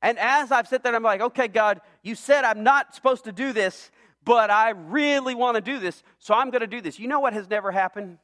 And 0.00 0.18
as 0.18 0.50
I've 0.50 0.68
sat 0.68 0.82
there, 0.82 0.94
I'm 0.94 1.02
like, 1.02 1.20
okay, 1.20 1.48
God, 1.48 1.80
you 2.02 2.14
said 2.14 2.44
I'm 2.44 2.62
not 2.62 2.94
supposed 2.94 3.24
to 3.24 3.32
do 3.32 3.52
this, 3.52 3.90
but 4.24 4.50
I 4.50 4.70
really 4.70 5.34
want 5.34 5.56
to 5.56 5.60
do 5.60 5.78
this, 5.78 6.02
so 6.18 6.34
I'm 6.34 6.50
going 6.50 6.62
to 6.62 6.66
do 6.66 6.80
this. 6.80 6.98
You 6.98 7.08
know 7.08 7.20
what 7.20 7.34
has 7.34 7.48
never 7.48 7.70
happened? 7.70 8.18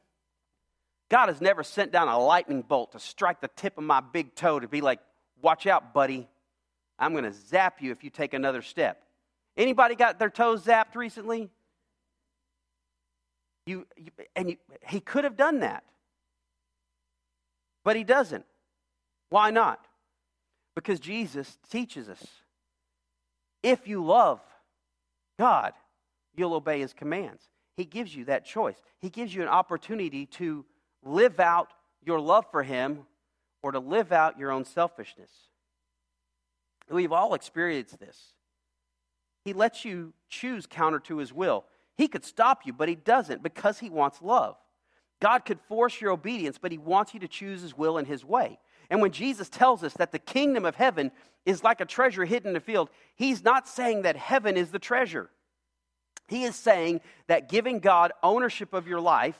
God 1.11 1.27
has 1.27 1.41
never 1.41 1.61
sent 1.61 1.91
down 1.91 2.07
a 2.07 2.17
lightning 2.17 2.61
bolt 2.61 2.93
to 2.93 2.99
strike 2.99 3.41
the 3.41 3.49
tip 3.49 3.77
of 3.77 3.83
my 3.83 3.99
big 3.99 4.33
toe 4.33 4.61
to 4.61 4.67
be 4.69 4.79
like, 4.79 5.01
watch 5.41 5.67
out, 5.67 5.93
buddy. 5.93 6.29
I'm 6.97 7.11
going 7.11 7.25
to 7.25 7.33
zap 7.33 7.81
you 7.81 7.91
if 7.91 8.05
you 8.05 8.09
take 8.09 8.33
another 8.33 8.61
step. 8.61 9.03
Anybody 9.57 9.95
got 9.95 10.19
their 10.19 10.29
toes 10.29 10.63
zapped 10.63 10.95
recently? 10.95 11.49
You, 13.65 13.85
you 13.97 14.11
and 14.37 14.51
you, 14.51 14.57
he 14.87 15.01
could 15.01 15.25
have 15.25 15.35
done 15.35 15.59
that. 15.59 15.83
But 17.83 17.97
he 17.97 18.05
doesn't. 18.05 18.45
Why 19.29 19.51
not? 19.51 19.85
Because 20.75 21.01
Jesus 21.01 21.57
teaches 21.69 22.07
us 22.07 22.25
if 23.63 23.85
you 23.85 24.01
love 24.01 24.39
God, 25.37 25.73
you'll 26.37 26.53
obey 26.53 26.79
his 26.79 26.93
commands. 26.93 27.43
He 27.75 27.83
gives 27.83 28.15
you 28.15 28.25
that 28.25 28.45
choice. 28.45 28.77
He 28.99 29.09
gives 29.09 29.35
you 29.35 29.41
an 29.41 29.49
opportunity 29.49 30.25
to 30.27 30.63
live 31.03 31.39
out 31.39 31.69
your 32.03 32.19
love 32.19 32.45
for 32.51 32.63
him 32.63 33.05
or 33.63 33.71
to 33.71 33.79
live 33.79 34.11
out 34.11 34.39
your 34.39 34.51
own 34.51 34.65
selfishness. 34.65 35.31
We've 36.89 37.11
all 37.11 37.33
experienced 37.33 37.99
this. 37.99 38.33
He 39.45 39.53
lets 39.53 39.85
you 39.85 40.13
choose 40.29 40.65
counter 40.65 40.99
to 40.99 41.17
his 41.17 41.33
will. 41.33 41.65
He 41.97 42.07
could 42.07 42.25
stop 42.25 42.65
you, 42.65 42.73
but 42.73 42.89
he 42.89 42.95
doesn't 42.95 43.43
because 43.43 43.79
he 43.79 43.89
wants 43.89 44.21
love. 44.21 44.55
God 45.21 45.45
could 45.45 45.59
force 45.67 46.01
your 46.01 46.11
obedience, 46.11 46.57
but 46.59 46.71
he 46.71 46.77
wants 46.77 47.13
you 47.13 47.19
to 47.19 47.27
choose 47.27 47.61
his 47.61 47.77
will 47.77 47.97
and 47.97 48.07
his 48.07 48.25
way. 48.25 48.59
And 48.89 49.01
when 49.01 49.11
Jesus 49.11 49.49
tells 49.49 49.83
us 49.83 49.93
that 49.93 50.11
the 50.11 50.19
kingdom 50.19 50.65
of 50.65 50.75
heaven 50.75 51.11
is 51.45 51.63
like 51.63 51.79
a 51.79 51.85
treasure 51.85 52.25
hidden 52.25 52.51
in 52.51 52.55
a 52.55 52.59
field, 52.59 52.89
he's 53.15 53.43
not 53.43 53.67
saying 53.67 54.01
that 54.01 54.15
heaven 54.15 54.57
is 54.57 54.71
the 54.71 54.79
treasure. 54.79 55.29
He 56.27 56.43
is 56.43 56.55
saying 56.55 57.01
that 57.27 57.49
giving 57.49 57.79
God 57.79 58.13
ownership 58.23 58.73
of 58.73 58.87
your 58.87 58.99
life, 58.99 59.37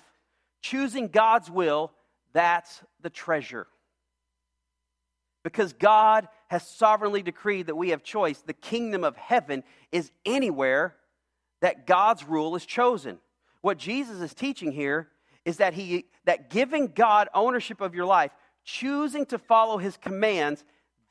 choosing 0.61 1.07
God's 1.07 1.49
will, 1.49 1.91
that's 2.33 2.81
the 3.01 3.09
treasure. 3.09 3.67
Because 5.43 5.73
God 5.73 6.27
has 6.47 6.67
sovereignly 6.67 7.23
decreed 7.23 7.67
that 7.67 7.75
we 7.75 7.89
have 7.89 8.03
choice, 8.03 8.39
the 8.39 8.53
kingdom 8.53 9.03
of 9.03 9.17
heaven 9.17 9.63
is 9.91 10.11
anywhere 10.25 10.95
that 11.61 11.87
God's 11.87 12.23
rule 12.23 12.55
is 12.55 12.65
chosen. 12.65 13.17
What 13.61 13.77
Jesus 13.77 14.21
is 14.21 14.33
teaching 14.33 14.71
here 14.71 15.09
is 15.45 15.57
that 15.57 15.73
he 15.73 16.05
that 16.25 16.49
giving 16.49 16.87
God 16.87 17.29
ownership 17.33 17.81
of 17.81 17.95
your 17.95 18.05
life 18.05 18.31
choosing 18.63 19.25
to 19.27 19.39
follow 19.39 19.77
his 19.77 19.97
commands, 19.97 20.63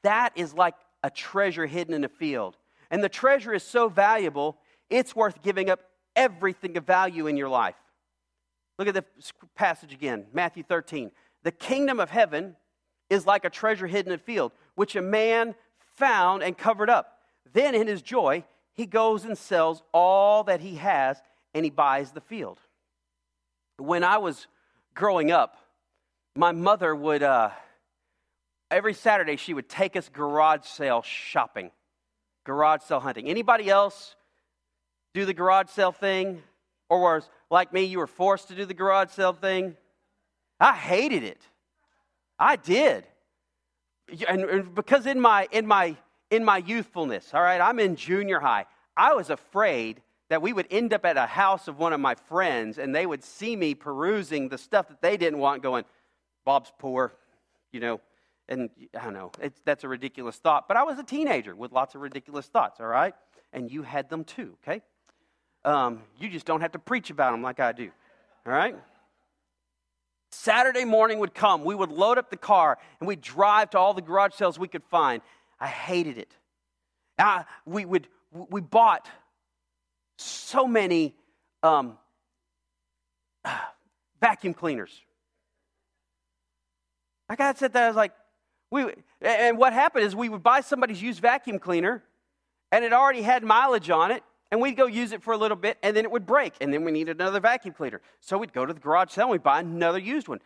that 0.02 0.32
is 0.36 0.54
like 0.54 0.74
a 1.02 1.10
treasure 1.10 1.66
hidden 1.66 1.94
in 1.94 2.04
a 2.04 2.08
field. 2.08 2.56
And 2.90 3.02
the 3.02 3.08
treasure 3.08 3.52
is 3.52 3.62
so 3.62 3.88
valuable, 3.88 4.58
it's 4.88 5.14
worth 5.14 5.42
giving 5.42 5.70
up 5.70 5.80
everything 6.14 6.76
of 6.76 6.84
value 6.84 7.26
in 7.26 7.36
your 7.36 7.48
life. 7.48 7.76
Look 8.80 8.88
at 8.88 8.94
the 8.94 9.04
passage 9.54 9.92
again, 9.92 10.24
Matthew 10.32 10.62
13. 10.62 11.10
The 11.42 11.52
kingdom 11.52 12.00
of 12.00 12.08
heaven 12.08 12.56
is 13.10 13.26
like 13.26 13.44
a 13.44 13.50
treasure 13.50 13.86
hidden 13.86 14.10
in 14.10 14.18
a 14.18 14.22
field, 14.22 14.52
which 14.74 14.96
a 14.96 15.02
man 15.02 15.54
found 15.96 16.42
and 16.42 16.56
covered 16.56 16.88
up. 16.88 17.18
Then, 17.52 17.74
in 17.74 17.86
his 17.86 18.00
joy, 18.00 18.42
he 18.72 18.86
goes 18.86 19.26
and 19.26 19.36
sells 19.36 19.82
all 19.92 20.44
that 20.44 20.62
he 20.62 20.76
has 20.76 21.20
and 21.52 21.62
he 21.62 21.70
buys 21.70 22.12
the 22.12 22.22
field. 22.22 22.58
When 23.76 24.02
I 24.02 24.16
was 24.16 24.46
growing 24.94 25.30
up, 25.30 25.58
my 26.34 26.52
mother 26.52 26.96
would, 26.96 27.22
uh, 27.22 27.50
every 28.70 28.94
Saturday, 28.94 29.36
she 29.36 29.52
would 29.52 29.68
take 29.68 29.94
us 29.94 30.08
garage 30.08 30.64
sale 30.64 31.02
shopping, 31.02 31.70
garage 32.44 32.80
sale 32.84 33.00
hunting. 33.00 33.28
Anybody 33.28 33.68
else 33.68 34.16
do 35.12 35.26
the 35.26 35.34
garage 35.34 35.68
sale 35.68 35.92
thing? 35.92 36.42
Or 36.88 37.00
was, 37.02 37.28
like 37.50 37.72
me, 37.72 37.84
you 37.84 37.98
were 37.98 38.06
forced 38.06 38.48
to 38.48 38.54
do 38.54 38.64
the 38.64 38.74
garage 38.74 39.10
sale 39.10 39.32
thing? 39.32 39.76
I 40.58 40.74
hated 40.74 41.24
it. 41.24 41.40
I 42.38 42.56
did. 42.56 43.04
And, 44.28 44.42
and 44.44 44.74
because 44.74 45.06
in 45.06 45.20
my, 45.20 45.48
in, 45.50 45.66
my, 45.66 45.96
in 46.30 46.44
my 46.44 46.58
youthfulness, 46.58 47.32
all 47.34 47.42
right, 47.42 47.60
I'm 47.60 47.78
in 47.78 47.96
junior 47.96 48.40
high, 48.40 48.66
I 48.96 49.14
was 49.14 49.30
afraid 49.30 50.00
that 50.28 50.42
we 50.42 50.52
would 50.52 50.66
end 50.70 50.92
up 50.92 51.04
at 51.04 51.16
a 51.16 51.26
house 51.26 51.68
of 51.68 51.78
one 51.78 51.92
of 51.92 52.00
my 52.00 52.14
friends 52.14 52.78
and 52.78 52.94
they 52.94 53.04
would 53.04 53.22
see 53.22 53.56
me 53.56 53.74
perusing 53.74 54.48
the 54.48 54.58
stuff 54.58 54.88
that 54.88 55.02
they 55.02 55.16
didn't 55.16 55.38
want, 55.38 55.62
going, 55.62 55.84
Bob's 56.44 56.72
poor, 56.78 57.12
you 57.72 57.80
know, 57.80 58.00
and 58.48 58.70
I 58.98 59.04
don't 59.04 59.12
know, 59.12 59.32
that's 59.64 59.84
a 59.84 59.88
ridiculous 59.88 60.36
thought. 60.36 60.66
But 60.68 60.76
I 60.76 60.82
was 60.82 60.98
a 60.98 61.02
teenager 61.02 61.54
with 61.54 61.72
lots 61.72 61.94
of 61.94 62.00
ridiculous 62.00 62.46
thoughts, 62.46 62.80
all 62.80 62.86
right? 62.86 63.14
And 63.52 63.70
you 63.70 63.82
had 63.82 64.08
them 64.08 64.24
too, 64.24 64.56
okay? 64.62 64.82
Um, 65.64 66.02
you 66.18 66.28
just 66.28 66.46
don't 66.46 66.60
have 66.60 66.72
to 66.72 66.78
preach 66.78 67.10
about 67.10 67.32
them 67.32 67.42
like 67.42 67.60
I 67.60 67.72
do, 67.72 67.90
all 68.46 68.52
right? 68.52 68.76
Saturday 70.32 70.84
morning 70.84 71.18
would 71.18 71.34
come. 71.34 71.64
We 71.64 71.74
would 71.74 71.90
load 71.90 72.16
up 72.16 72.30
the 72.30 72.36
car 72.36 72.78
and 73.00 73.08
we'd 73.08 73.20
drive 73.20 73.70
to 73.70 73.78
all 73.78 73.94
the 73.94 74.02
garage 74.02 74.34
sales 74.34 74.58
we 74.58 74.68
could 74.68 74.84
find. 74.84 75.22
I 75.58 75.66
hated 75.66 76.18
it. 76.18 76.34
I, 77.18 77.44
we, 77.66 77.84
would, 77.84 78.08
we 78.32 78.60
bought 78.60 79.08
so 80.16 80.66
many 80.66 81.14
um, 81.62 81.98
vacuum 84.20 84.54
cleaners, 84.54 84.92
I 87.28 87.36
got 87.36 87.58
said 87.58 87.72
that 87.74 87.84
I 87.84 87.86
was 87.86 87.96
like, 87.96 88.12
we, 88.72 88.86
and 89.20 89.56
what 89.56 89.72
happened 89.72 90.04
is 90.04 90.16
we 90.16 90.28
would 90.28 90.42
buy 90.42 90.60
somebody's 90.60 91.00
used 91.00 91.20
vacuum 91.20 91.58
cleaner, 91.58 92.02
and 92.72 92.84
it 92.84 92.92
already 92.92 93.22
had 93.22 93.44
mileage 93.44 93.90
on 93.90 94.10
it, 94.10 94.22
and 94.50 94.60
we'd 94.60 94.76
go 94.76 94.86
use 94.86 95.12
it 95.12 95.22
for 95.22 95.32
a 95.32 95.36
little 95.36 95.56
bit, 95.56 95.78
and 95.82 95.96
then 95.96 96.04
it 96.04 96.10
would 96.10 96.26
break, 96.26 96.54
and 96.60 96.72
then 96.72 96.84
we 96.84 96.92
needed 96.92 97.20
another 97.20 97.40
vacuum 97.40 97.74
cleaner. 97.74 98.00
So 98.20 98.38
we'd 98.38 98.52
go 98.52 98.66
to 98.66 98.72
the 98.72 98.80
garage 98.80 99.10
sale 99.12 99.24
and 99.24 99.32
we'd 99.32 99.42
buy 99.42 99.60
another 99.60 99.98
used 99.98 100.28
one. 100.28 100.40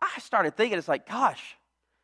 I 0.00 0.20
started 0.20 0.56
thinking, 0.56 0.78
it's 0.78 0.88
like, 0.88 1.08
gosh, 1.08 1.56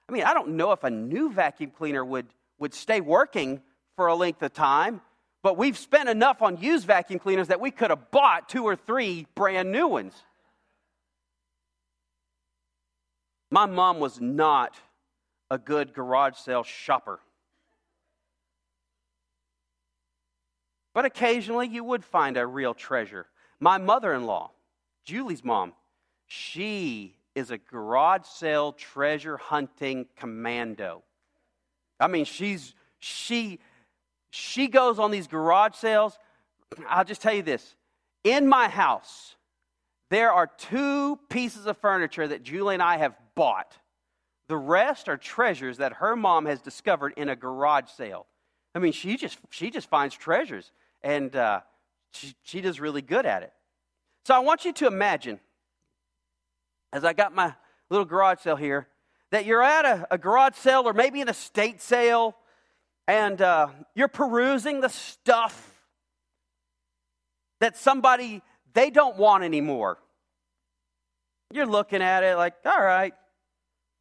I 0.09 0.13
mean, 0.13 0.25
I 0.25 0.35
don't 0.35 0.57
know 0.57 0.73
if 0.73 0.85
a 0.85 0.91
new 0.91 1.33
vacuum 1.33 1.71
cleaner 1.71 2.05
would, 2.05 2.27
would 2.59 2.75
stay 2.75 3.01
working 3.01 3.63
for 3.97 4.09
a 4.09 4.15
length 4.15 4.43
of 4.43 4.53
time, 4.53 5.01
but 5.43 5.57
we've 5.57 5.79
spent 5.79 6.09
enough 6.09 6.43
on 6.43 6.57
used 6.57 6.87
vacuum 6.87 7.21
cleaners 7.21 7.49
that 7.49 7.61
we 7.61 7.71
could 7.71 7.91
have 7.91 8.11
bought 8.11 8.49
two 8.49 8.65
or 8.65 8.75
three 8.75 9.27
brand 9.35 9.71
new 9.71 9.87
ones. 9.87 10.15
My 13.51 13.67
mom 13.67 14.01
was 14.01 14.21
not 14.21 14.75
a 15.51 15.59
good 15.59 15.95
garage 15.95 16.37
sale 16.37 16.65
shopper. 16.65 17.21
But 20.95 21.05
occasionally 21.05 21.67
you 21.67 21.85
would 21.85 22.05
find 22.05 22.37
a 22.37 22.47
real 22.47 22.73
treasure. 22.73 23.27
My 23.61 23.79
mother 23.79 24.15
in 24.15 24.25
law, 24.25 24.53
Julie's 25.05 25.45
mom, 25.45 25.75
she 26.27 27.17
is 27.35 27.51
a 27.51 27.59
garage 27.59 28.27
sale 28.27 28.73
treasure 28.73 29.37
hunting 29.37 30.07
commando. 30.17 31.03
I 31.99 32.07
mean, 32.07 32.25
she's 32.25 32.75
she 33.01 33.59
she 34.31 34.69
goes 34.69 34.99
on 34.99 35.11
these 35.11 35.27
garage 35.27 35.75
sales. 35.75 36.19
I'll 36.89 37.05
just 37.05 37.21
tell 37.21 37.35
you 37.35 37.43
this. 37.43 37.75
In 38.23 38.49
my 38.49 38.69
house, 38.69 39.35
there 40.11 40.33
are 40.33 40.47
two 40.47 41.19
pieces 41.29 41.67
of 41.67 41.77
furniture 41.79 42.27
that 42.27 42.43
Julie 42.43 42.75
and 42.75 42.83
I 42.83 42.99
have 42.99 43.15
bought. 43.35 43.77
The 44.49 44.57
rest 44.57 45.09
are 45.09 45.17
treasures 45.17 45.79
that 45.79 45.95
her 45.95 46.15
mom 46.17 46.47
has 46.47 46.61
discovered 46.61 47.15
in 47.17 47.29
a 47.29 47.37
garage 47.37 47.91
sale. 47.91 48.27
I 48.75 48.79
mean, 48.79 48.93
she 48.93 49.17
just 49.17 49.39
she 49.51 49.71
just 49.71 49.89
finds 49.89 50.15
treasures, 50.15 50.71
and 51.05 51.37
uh, 51.37 51.61
she, 52.13 52.35
she 52.43 52.61
does 52.61 52.81
really 52.81 53.03
good 53.03 53.27
at 53.27 53.45
it. 53.45 53.53
So 54.25 54.35
I 54.35 54.41
want 54.41 54.65
you 54.65 54.73
to 54.73 54.87
imagine, 54.87 55.39
as 56.93 57.05
I 57.05 57.13
got 57.13 57.35
my 57.35 57.55
little 57.91 58.07
garage 58.07 58.41
sale 58.41 58.57
here, 58.57 58.89
that 59.31 59.45
you're 59.45 59.63
at 59.63 59.85
a, 59.85 60.07
a 60.11 60.19
garage 60.19 60.57
sale 60.57 60.89
or 60.89 60.95
maybe 60.95 61.21
an 61.21 61.29
estate 61.29 61.83
sale, 61.83 62.35
and 63.07 63.41
uh, 63.43 63.69
you're 63.95 64.09
perusing 64.09 64.81
the 64.81 64.89
stuff 64.89 65.71
that 67.61 67.77
somebody 67.77 68.43
they 68.73 68.91
don't 68.91 69.17
want 69.17 69.45
anymore. 69.45 69.99
You're 71.53 71.67
looking 71.67 72.03
at 72.03 72.25
it 72.25 72.37
like, 72.37 72.55
all 72.65 72.83
right, 72.83 73.15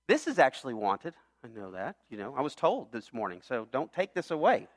this 0.07 0.25
is 0.27 0.39
actually 0.39 0.73
wanted. 0.73 1.13
I 1.43 1.49
know 1.49 1.71
that. 1.71 1.97
You 2.09 2.17
know, 2.17 2.33
I 2.35 2.41
was 2.41 2.55
told 2.55 2.93
this 2.93 3.11
morning, 3.11 3.41
so 3.43 3.67
don't 3.71 3.91
take 3.91 4.13
this 4.13 4.31
away. 4.31 4.67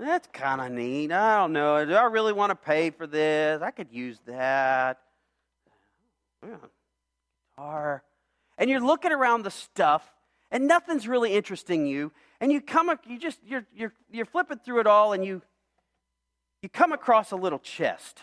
That's 0.00 0.26
kind 0.32 0.62
of 0.62 0.72
neat. 0.72 1.12
I 1.12 1.36
don't 1.36 1.52
know. 1.52 1.84
Do 1.84 1.92
I 1.92 2.04
really 2.04 2.32
want 2.32 2.50
to 2.50 2.56
pay 2.56 2.88
for 2.88 3.06
this? 3.06 3.60
I 3.60 3.70
could 3.70 3.88
use 3.92 4.18
that. 4.26 4.98
Yeah. 6.42 6.56
Guitar. 7.54 8.02
And 8.56 8.70
you're 8.70 8.80
looking 8.80 9.12
around 9.12 9.42
the 9.42 9.50
stuff, 9.50 10.02
and 10.50 10.66
nothing's 10.66 11.06
really 11.06 11.34
interesting 11.34 11.86
you. 11.86 12.12
And 12.40 12.50
you 12.50 12.62
come, 12.62 12.90
you 13.06 13.18
just 13.18 13.40
you're 13.46 13.66
you're 13.74 13.92
you're 14.10 14.24
flipping 14.24 14.58
through 14.58 14.80
it 14.80 14.86
all, 14.86 15.12
and 15.12 15.22
you 15.22 15.42
you 16.62 16.70
come 16.70 16.92
across 16.92 17.30
a 17.30 17.36
little 17.36 17.58
chest, 17.58 18.20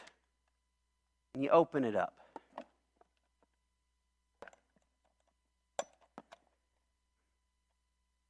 and 1.36 1.43
you 1.43 1.51
open 1.51 1.84
it 1.84 1.96
up. 1.96 2.15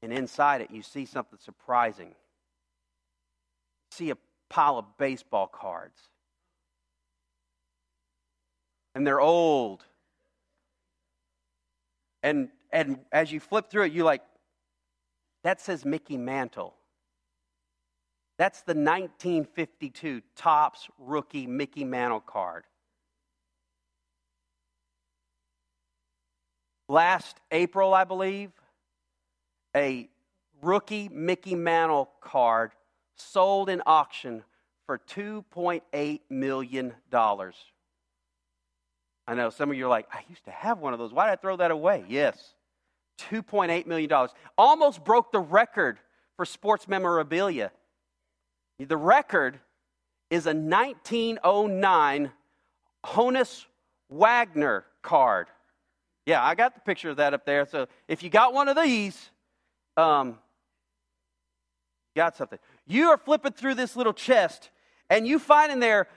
And 0.02 0.12
inside 0.12 0.60
it, 0.60 0.70
you 0.70 0.82
see 0.82 1.06
something 1.06 1.40
surprising. 1.42 2.14
See 3.98 4.12
a 4.12 4.18
pile 4.50 4.78
of 4.78 4.86
baseball 4.98 5.48
cards. 5.48 6.00
And 8.96 9.06
they're 9.06 9.20
old. 9.20 9.84
And, 12.24 12.50
and 12.72 13.00
as 13.12 13.32
you 13.32 13.40
flip 13.40 13.70
through 13.70 13.84
it, 13.84 13.92
you 13.92 14.04
like, 14.04 14.22
that 15.44 15.62
says 15.62 15.86
Mickey 15.86 16.18
Mantle. 16.18 16.74
That's 18.38 18.62
the 18.62 18.74
1952 18.74 20.22
Topps 20.36 20.88
rookie 21.00 21.48
Mickey 21.48 21.84
Mantle 21.84 22.20
card. 22.20 22.66
Last 26.90 27.38
April, 27.52 27.94
I 27.94 28.04
believe, 28.04 28.52
a 29.76 30.10
rookie 30.62 31.10
Mickey 31.10 31.56
Mantle 31.56 32.10
card 32.22 32.72
sold 33.18 33.70
in 33.70 33.82
auction 33.86 34.44
for 34.86 34.98
$2.8 34.98 36.20
million. 36.30 36.94
I 37.14 37.52
know 39.36 39.50
some 39.50 39.70
of 39.70 39.78
you 39.78 39.86
are 39.86 39.90
like, 39.90 40.08
I 40.12 40.24
used 40.30 40.46
to 40.46 40.52
have 40.52 40.80
one 40.80 40.94
of 40.94 41.00
those. 41.00 41.12
Why 41.12 41.26
did 41.26 41.34
I 41.34 41.36
throw 41.36 41.58
that 41.58 41.72
away? 41.72 42.06
Yes, 42.08 42.54
$2.8 43.30 43.86
million. 43.86 44.10
Almost 44.58 45.04
broke 45.04 45.32
the 45.32 45.40
record 45.40 46.00
for 46.38 46.46
sports 46.46 46.88
memorabilia. 46.88 47.72
The 48.80 48.96
record 48.96 49.60
is 50.30 50.46
a 50.46 50.54
1909 50.54 52.32
Honus 53.06 53.66
Wagner 54.10 54.86
card. 55.02 55.48
Yeah, 56.26 56.44
I 56.44 56.56
got 56.56 56.76
the 56.76 56.82
picture 56.82 57.10
of 57.10 57.18
that 57.18 57.34
up 57.34 57.46
there. 57.46 57.66
So 57.66 57.88
if 58.08 58.22
you 58.22 58.30
got 58.30 58.54
one 58.54 58.68
of 58.68 58.78
these, 58.82 59.30
um, 59.96 60.38
got 62.16 62.36
something. 62.36 62.60
You 62.88 63.10
are 63.10 63.18
flipping 63.18 63.52
through 63.52 63.76
this 63.76 63.96
little 63.96 64.14
chest, 64.14 64.70
and 65.10 65.28
you 65.28 65.40
find 65.40 65.72
in 65.72 65.80
there 65.80 66.08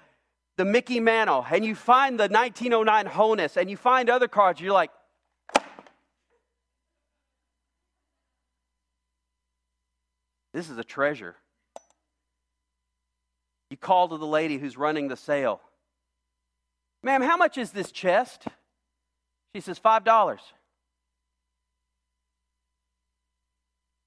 the 0.57 0.65
Mickey 0.65 1.01
Mantle, 1.01 1.45
and 1.51 1.65
you 1.65 1.75
find 1.75 2.19
the 2.19 2.29
1909 2.29 3.07
Honus, 3.07 3.57
and 3.57 3.69
you 3.69 3.77
find 3.77 4.09
other 4.09 4.29
cards. 4.29 4.61
You're 4.61 4.73
like, 4.73 4.91
this 10.55 10.71
is 10.71 10.79
a 10.79 10.85
treasure. 10.85 11.35
You 13.71 13.77
call 13.77 14.09
to 14.09 14.17
the 14.17 14.27
lady 14.27 14.59
who's 14.59 14.77
running 14.77 15.09
the 15.09 15.17
sale. 15.17 15.61
Ma'am, 17.03 17.23
how 17.23 17.37
much 17.37 17.57
is 17.59 17.71
this 17.73 17.91
chest? 17.91 18.45
She 19.55 19.61
says, 19.61 19.81
$5. 19.81 20.39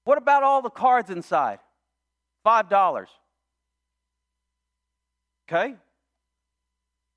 What 0.04 0.18
about 0.18 0.42
all 0.42 0.62
the 0.62 0.70
cards 0.70 1.10
inside? 1.10 1.58
$5. 2.44 3.06
Okay? 5.48 5.74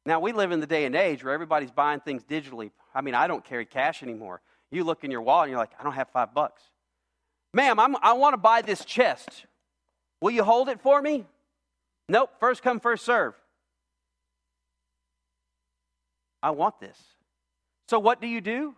Now, 0.05 0.19
we 0.19 0.31
live 0.31 0.51
in 0.51 0.59
the 0.59 0.67
day 0.67 0.85
and 0.85 0.95
age 0.95 1.23
where 1.23 1.33
everybody's 1.33 1.71
buying 1.71 1.99
things 1.99 2.23
digitally. 2.23 2.71
I 2.95 3.01
mean, 3.01 3.13
I 3.13 3.27
don't 3.27 3.43
carry 3.43 3.65
cash 3.65 4.03
anymore. 4.03 4.41
You 4.71 4.83
look 4.83 5.03
in 5.03 5.11
your 5.11 5.21
wallet 5.21 5.45
and 5.45 5.51
you're 5.51 5.59
like, 5.59 5.73
I 5.79 5.83
don't 5.83 5.93
have 5.93 6.09
five 6.09 6.33
bucks. 6.33 6.61
Ma'am, 7.53 7.79
I'm, 7.79 7.95
I 8.01 8.13
want 8.13 8.33
to 8.33 8.37
buy 8.37 8.61
this 8.61 8.85
chest. 8.85 9.45
Will 10.21 10.31
you 10.31 10.43
hold 10.43 10.69
it 10.69 10.81
for 10.81 11.01
me? 11.01 11.25
Nope, 12.09 12.31
first 12.39 12.63
come, 12.63 12.79
first 12.79 13.05
serve. 13.05 13.33
I 16.41 16.51
want 16.51 16.79
this. 16.79 16.97
So, 17.89 17.99
what 17.99 18.21
do 18.21 18.27
you 18.27 18.41
do? 18.41 18.75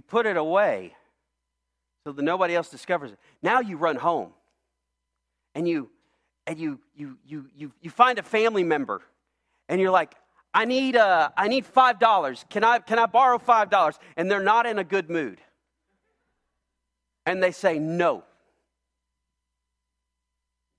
You 0.00 0.04
put 0.08 0.24
it 0.24 0.38
away 0.38 0.96
so 2.04 2.12
that 2.12 2.22
nobody 2.22 2.54
else 2.54 2.70
discovers 2.70 3.12
it. 3.12 3.18
Now 3.42 3.60
you 3.60 3.76
run 3.76 3.96
home 3.96 4.32
and 5.54 5.68
you 5.68 5.90
and 6.46 6.58
you 6.58 6.80
you 6.96 7.18
you 7.26 7.44
you, 7.54 7.72
you 7.82 7.90
find 7.90 8.18
a 8.18 8.22
family 8.22 8.64
member 8.64 9.02
and 9.68 9.78
you're 9.78 9.90
like, 9.90 10.14
I 10.54 10.64
need 10.64 10.96
uh, 10.96 11.28
I 11.36 11.48
need 11.48 11.66
five 11.66 11.98
dollars. 11.98 12.46
Can 12.48 12.64
I 12.64 12.78
can 12.78 12.98
I 12.98 13.04
borrow 13.04 13.36
five 13.36 13.68
dollars? 13.68 13.98
And 14.16 14.30
they're 14.30 14.42
not 14.42 14.64
in 14.64 14.78
a 14.78 14.84
good 14.84 15.10
mood. 15.10 15.38
And 17.26 17.42
they 17.42 17.52
say, 17.52 17.78
No. 17.78 18.24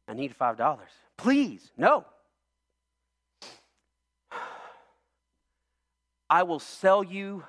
I 0.08 0.16
need 0.16 0.36
five 0.36 0.58
dollars. 0.58 0.90
Please, 1.16 1.72
no. 1.78 2.06
I 6.28 6.42
will 6.42 6.58
sell 6.58 7.04
you 7.04 7.44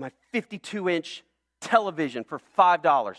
my 0.00 0.10
52 0.32 0.88
inch 0.88 1.22
television 1.60 2.24
for 2.24 2.40
$5. 2.58 3.16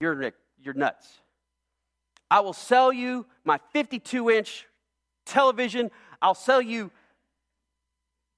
You're, 0.00 0.32
you're 0.62 0.74
nuts. 0.74 1.08
I 2.30 2.40
will 2.40 2.52
sell 2.52 2.92
you 2.92 3.26
my 3.44 3.58
52 3.72 4.30
inch 4.30 4.66
television. 5.24 5.90
I'll 6.20 6.34
sell 6.34 6.62
you 6.62 6.90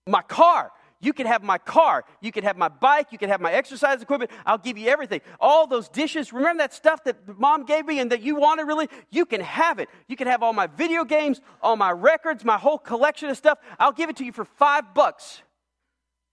my 0.07 0.22
car. 0.22 0.72
You 1.00 1.12
can 1.12 1.26
have 1.26 1.44
my 1.44 1.59
car. 1.59 2.04
You 2.20 2.33
can 2.33 2.42
have 2.42 2.57
my 2.57 2.68
bike. 2.68 3.12
You 3.12 3.18
can 3.18 3.28
have 3.28 3.40
my 3.40 3.52
exercise 3.52 4.02
equipment. 4.02 4.33
I'll 4.44 4.59
give 4.59 4.76
you 4.76 4.88
everything. 4.88 5.20
All 5.38 5.66
those 5.66 5.88
dishes. 5.88 6.33
Remember 6.33 6.62
that 6.62 6.74
stuff 6.74 7.04
that 7.04 7.38
mom 7.38 7.64
gave 7.64 7.87
me 7.87 8.00
and 8.00 8.11
that 8.11 8.20
you 8.20 8.35
wanted 8.35 8.64
really? 8.64 8.88
You 9.11 9.24
can 9.24 9.40
have 9.40 9.78
it. 9.78 9.88
You 10.09 10.16
can 10.16 10.26
have 10.26 10.42
all 10.42 10.52
my 10.52 10.66
video 10.66 11.04
games, 11.04 11.40
all 11.62 11.76
my 11.76 11.92
records, 11.92 12.44
my 12.44 12.59
whole 12.59 12.78
collection 12.78 13.31
of 13.31 13.37
stuff. 13.37 13.59
I'll 13.78 13.92
give 13.92 14.11
it 14.11 14.16
to 14.16 14.24
you 14.24 14.33
for 14.33 14.44
five 14.44 14.92
bucks. 14.92 15.42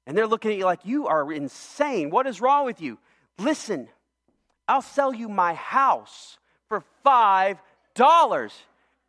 And 0.08 0.18
they're 0.18 0.28
looking 0.28 0.52
at 0.52 0.58
you 0.58 0.66
like, 0.66 0.86
you 0.86 1.08
are 1.08 1.32
insane. 1.32 2.10
What 2.10 2.28
is 2.28 2.40
wrong 2.40 2.66
with 2.66 2.82
you? 2.82 2.98
Listen, 3.38 3.88
I'll 4.68 4.82
sell 4.82 5.14
you 5.14 5.28
my 5.30 5.54
house 5.54 6.38
for 6.68 6.84
$5. 7.06 8.52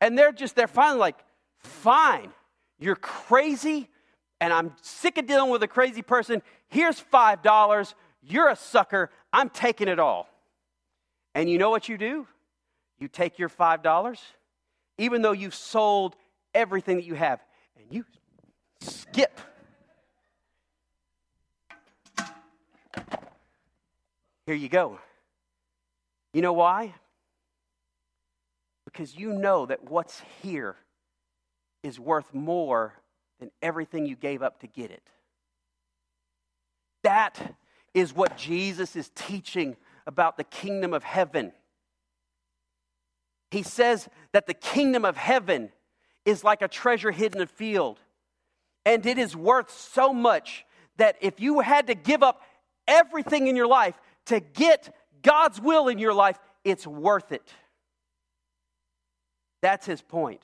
And 0.01 0.19
they're 0.19 0.33
just, 0.33 0.57
they're 0.57 0.67
finally 0.67 1.01
like, 1.01 1.17
fine, 1.59 2.31
you're 2.79 2.97
crazy, 2.97 3.89
and 4.41 4.53
I'm 4.53 4.73
sick 4.83 5.19
of 5.19 5.27
dealing 5.27 5.51
with 5.51 5.63
a 5.63 5.69
crazy 5.69 6.03
person. 6.03 6.43
Here's 6.69 7.01
$5. 7.01 7.95
You're 8.23 8.49
a 8.49 8.57
sucker. 8.57 9.11
I'm 9.33 9.51
taking 9.51 9.89
it 9.89 9.99
all. 9.99 10.29
And 11.35 11.49
you 11.51 11.59
know 11.59 11.71
what 11.71 11.89
you 11.89 11.99
do? 11.99 12.27
You 12.99 13.09
take 13.09 13.39
your 13.39 13.49
$5, 13.49 14.19
even 14.99 15.23
though 15.23 15.33
you've 15.33 15.55
sold 15.55 16.17
everything 16.55 16.97
that 16.97 17.05
you 17.05 17.15
have, 17.15 17.41
and 17.77 17.87
you 17.91 18.05
skip 18.81 19.41
Here 24.47 24.55
you 24.55 24.69
go. 24.69 24.99
You 26.33 26.43
know 26.43 26.53
why? 26.53 26.95
Because 28.85 29.17
you 29.17 29.33
know 29.33 29.67
that 29.67 29.91
what's 29.91 30.23
here 30.43 30.77
is 31.83 31.99
worth 31.99 32.33
more 32.33 32.95
than 33.41 33.51
everything 33.63 34.07
you 34.07 34.17
gave 34.17 34.43
up 34.43 34.61
to 34.61 34.67
get 34.67 34.91
it. 34.91 35.03
That 37.03 37.57
is 37.95 38.15
what 38.15 38.37
Jesus 38.37 38.97
is 38.97 39.11
teaching 39.15 39.77
about 40.07 40.37
the 40.37 40.45
kingdom 40.45 40.93
of 40.93 41.03
heaven. 41.03 41.53
He 43.51 43.63
says 43.63 44.09
that 44.33 44.47
the 44.47 44.55
kingdom 44.55 45.05
of 45.05 45.17
heaven 45.17 45.71
is 46.25 46.45
like 46.45 46.63
a 46.63 46.69
treasure 46.69 47.13
hidden 47.13 47.41
in 47.41 47.45
a 47.45 47.47
field, 47.47 48.01
and 48.85 49.07
it 49.07 49.19
is 49.19 49.37
worth 49.37 49.71
so 49.71 50.13
much 50.13 50.65
that 50.97 51.17
if 51.21 51.41
you 51.41 51.61
had 51.61 51.87
to 51.87 51.95
give 51.95 52.23
up 52.23 52.43
everything 52.89 53.47
in 53.47 53.57
your 53.57 53.67
life 53.67 53.95
to 54.27 54.41
get 54.41 54.95
God's 55.23 55.61
will 55.61 55.89
in 55.89 55.99
your 55.99 56.15
life, 56.15 56.39
it's 56.65 56.87
worth 56.87 57.33
it. 57.33 57.53
That's 59.63 59.87
his 59.87 60.03
point. 60.03 60.41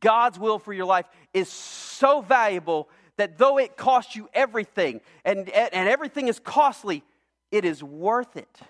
God's 0.00 0.38
will 0.38 0.58
for 0.58 0.72
your 0.72 0.86
life 0.86 1.06
is 1.34 1.48
so 1.48 2.20
valuable 2.20 2.88
that 3.16 3.38
though 3.38 3.58
it 3.58 3.76
costs 3.76 4.16
you 4.16 4.28
everything 4.32 5.00
and, 5.24 5.48
and 5.50 5.88
everything 5.88 6.28
is 6.28 6.40
costly, 6.40 7.02
it 7.50 7.64
is 7.64 7.82
worth 7.82 8.36
it. 8.36 8.60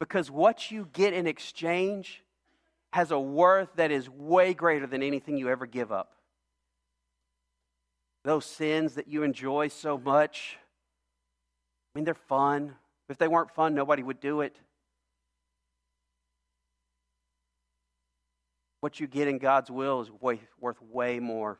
Because 0.00 0.30
what 0.30 0.70
you 0.70 0.88
get 0.92 1.12
in 1.12 1.26
exchange 1.26 2.24
has 2.92 3.10
a 3.10 3.18
worth 3.18 3.68
that 3.76 3.90
is 3.90 4.08
way 4.08 4.52
greater 4.52 4.86
than 4.86 5.02
anything 5.02 5.36
you 5.36 5.48
ever 5.48 5.66
give 5.66 5.92
up. 5.92 6.16
Those 8.24 8.44
sins 8.44 8.94
that 8.94 9.08
you 9.08 9.22
enjoy 9.22 9.68
so 9.68 9.98
much, 9.98 10.58
I 11.94 11.98
mean, 11.98 12.04
they're 12.04 12.14
fun. 12.14 12.74
If 13.08 13.18
they 13.18 13.28
weren't 13.28 13.50
fun, 13.50 13.74
nobody 13.74 14.02
would 14.02 14.20
do 14.20 14.40
it. 14.40 14.56
What 18.80 18.98
you 18.98 19.06
get 19.06 19.28
in 19.28 19.38
God's 19.38 19.70
will 19.70 20.00
is 20.00 20.10
way, 20.10 20.40
worth 20.58 20.80
way 20.82 21.20
more. 21.20 21.58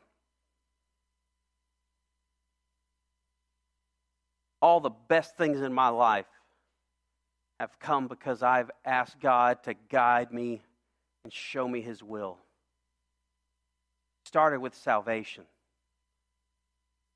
All 4.61 4.79
the 4.79 4.89
best 4.89 5.37
things 5.37 5.61
in 5.61 5.73
my 5.73 5.89
life 5.89 6.25
have 7.59 7.77
come 7.79 8.07
because 8.07 8.41
I've 8.41 8.71
asked 8.83 9.19
God 9.19 9.63
to 9.63 9.75
guide 9.89 10.33
me 10.33 10.61
and 11.23 11.31
show 11.31 11.67
me 11.67 11.81
His 11.81 12.01
will. 12.01 12.39
Started 14.25 14.59
with 14.59 14.73
salvation. 14.75 15.43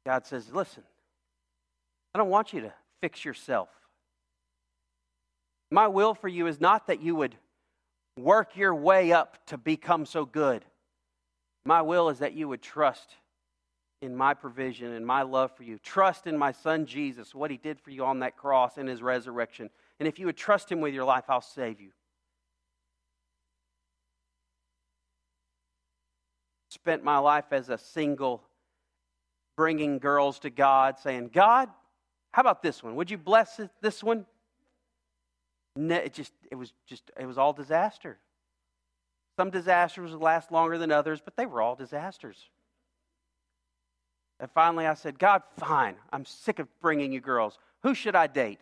God 0.06 0.26
says, 0.26 0.50
Listen, 0.54 0.84
I 2.14 2.20
don't 2.20 2.30
want 2.30 2.54
you 2.54 2.62
to 2.62 2.74
fix 3.02 3.24
yourself. 3.24 3.70
My 5.70 5.88
will 5.88 6.14
for 6.14 6.28
you 6.28 6.48
is 6.48 6.62
not 6.62 6.88
that 6.88 7.02
you 7.02 7.16
would 7.16 7.36
work 8.18 8.56
your 8.56 8.74
way 8.74 9.12
up 9.12 9.46
to 9.48 9.58
become 9.58 10.06
so 10.06 10.26
good. 10.26 10.64
My 11.66 11.82
will 11.82 12.10
is 12.10 12.20
that 12.20 12.34
you 12.34 12.48
would 12.48 12.62
trust 12.62 13.16
in 14.02 14.16
my 14.16 14.34
provision 14.34 14.94
and 14.94 15.06
my 15.06 15.24
love 15.24 15.56
for 15.56 15.64
you. 15.64 15.78
Trust 15.80 16.28
in 16.28 16.38
my 16.38 16.52
son 16.52 16.86
Jesus, 16.86 17.36
what 17.36 17.52
he 17.52 17.58
did 17.58 17.80
for 17.80 17.92
you 17.92 18.06
on 18.06 18.20
that 18.20 18.38
cross 18.38 18.78
and 18.78 18.88
his 18.88 19.02
resurrection. 19.02 19.70
And 20.00 20.08
if 20.08 20.20
you 20.20 20.28
would 20.28 20.38
trust 20.38 20.72
him 20.72 20.82
with 20.82 20.94
your 20.94 21.04
life, 21.04 21.26
I'll 21.28 21.42
save 21.42 21.82
you. 21.82 21.90
Spent 26.70 27.04
my 27.04 27.18
life 27.18 27.46
as 27.52 27.70
a 27.70 27.78
single, 27.78 28.44
bringing 29.56 30.00
girls 30.00 30.40
to 30.40 30.50
God, 30.50 31.00
saying, 31.00 31.32
God, 31.34 31.70
how 32.38 32.42
about 32.42 32.62
this 32.62 32.84
one? 32.84 32.96
Would 32.98 33.10
you 33.10 33.18
bless 33.18 33.60
this 33.82 34.04
one? 34.04 34.28
it 35.76 36.14
just 36.14 36.32
it 36.52 36.54
was 36.54 36.72
just 36.86 37.10
it 37.20 37.26
was 37.26 37.40
all 37.40 37.52
disaster. 37.52 38.20
Some 39.38 39.50
disasters 39.50 40.12
would 40.12 40.22
last 40.22 40.52
longer 40.52 40.78
than 40.78 40.92
others, 40.92 41.20
but 41.20 41.36
they 41.36 41.48
were 41.48 41.64
all 41.64 41.76
disasters. 41.76 42.38
And 44.40 44.52
finally, 44.52 44.86
I 44.86 44.94
said, 44.94 45.18
God, 45.18 45.42
fine. 45.58 45.96
I'm 46.14 46.26
sick 46.26 46.60
of 46.60 46.68
bringing 46.80 47.12
you 47.12 47.22
girls. 47.22 47.58
Who 47.82 47.96
should 47.96 48.16
I 48.16 48.28
date? 48.28 48.60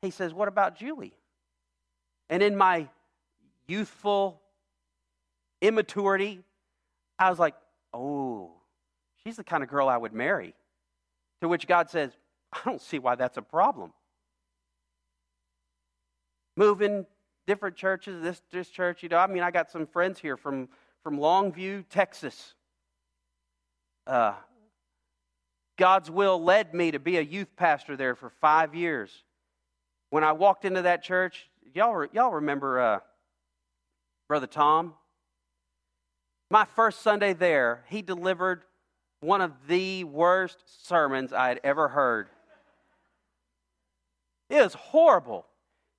He 0.00 0.10
says, 0.10 0.34
What 0.34 0.48
about 0.48 0.76
Julie? 0.76 1.14
And 2.30 2.42
in 2.42 2.56
my 2.56 2.88
youthful 3.68 4.42
immaturity, 5.60 6.40
I 7.16 7.30
was 7.30 7.38
like, 7.38 7.54
Oh, 7.94 8.50
she's 9.22 9.36
the 9.36 9.44
kind 9.44 9.62
of 9.62 9.68
girl 9.68 9.88
I 9.88 9.98
would 9.98 10.12
marry. 10.12 10.56
To 11.42 11.48
which 11.48 11.68
God 11.68 11.88
says, 11.88 12.10
I 12.52 12.60
don't 12.64 12.80
see 12.80 12.98
why 12.98 13.14
that's 13.14 13.36
a 13.36 13.42
problem 13.42 13.92
moving 16.56 17.06
different 17.46 17.76
churches, 17.76 18.22
this, 18.22 18.42
this 18.50 18.68
church, 18.68 19.02
you 19.02 19.08
know, 19.08 19.18
I 19.18 19.26
mean, 19.26 19.42
I 19.42 19.50
got 19.50 19.70
some 19.70 19.86
friends 19.86 20.18
here 20.18 20.36
from, 20.36 20.68
from 21.02 21.18
Longview, 21.18 21.84
Texas. 21.88 22.54
Uh, 24.06 24.34
God's 25.78 26.10
will 26.10 26.42
led 26.42 26.74
me 26.74 26.90
to 26.90 26.98
be 26.98 27.16
a 27.16 27.22
youth 27.22 27.56
pastor 27.56 27.96
there 27.96 28.14
for 28.14 28.30
five 28.40 28.74
years. 28.74 29.10
When 30.10 30.22
I 30.22 30.32
walked 30.32 30.64
into 30.64 30.82
that 30.82 31.02
church, 31.02 31.48
y'all, 31.74 32.06
y'all 32.12 32.32
remember 32.32 32.80
uh, 32.80 32.98
Brother 34.28 34.46
Tom? 34.46 34.94
My 36.50 36.66
first 36.76 37.00
Sunday 37.00 37.32
there, 37.32 37.84
he 37.88 38.02
delivered 38.02 38.62
one 39.20 39.40
of 39.40 39.52
the 39.68 40.04
worst 40.04 40.86
sermons 40.86 41.32
I 41.32 41.48
had 41.48 41.60
ever 41.64 41.88
heard. 41.88 42.28
It 44.52 44.62
was 44.62 44.74
horrible. 44.74 45.46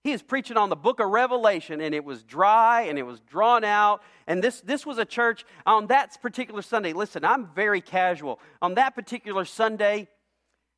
He 0.03 0.11
is 0.11 0.21
preaching 0.21 0.57
on 0.57 0.69
the 0.69 0.75
book 0.75 0.99
of 0.99 1.09
Revelation, 1.09 1.81
and 1.81 1.95
it 1.95 2.05
was 2.05 2.21
dry 2.21 2.83
and 2.83 2.99
it 2.99 3.03
was 3.03 3.19
drawn 3.21 3.63
out. 3.63 4.03
And 4.27 4.43
this, 4.43 4.61
this 4.61 4.85
was 4.85 4.99
a 4.99 5.05
church 5.05 5.43
on 5.65 5.87
that 5.87 6.21
particular 6.21 6.61
Sunday. 6.61 6.93
Listen, 6.93 7.25
I'm 7.25 7.47
very 7.55 7.81
casual. 7.81 8.39
On 8.61 8.75
that 8.75 8.93
particular 8.93 9.43
Sunday, 9.43 10.07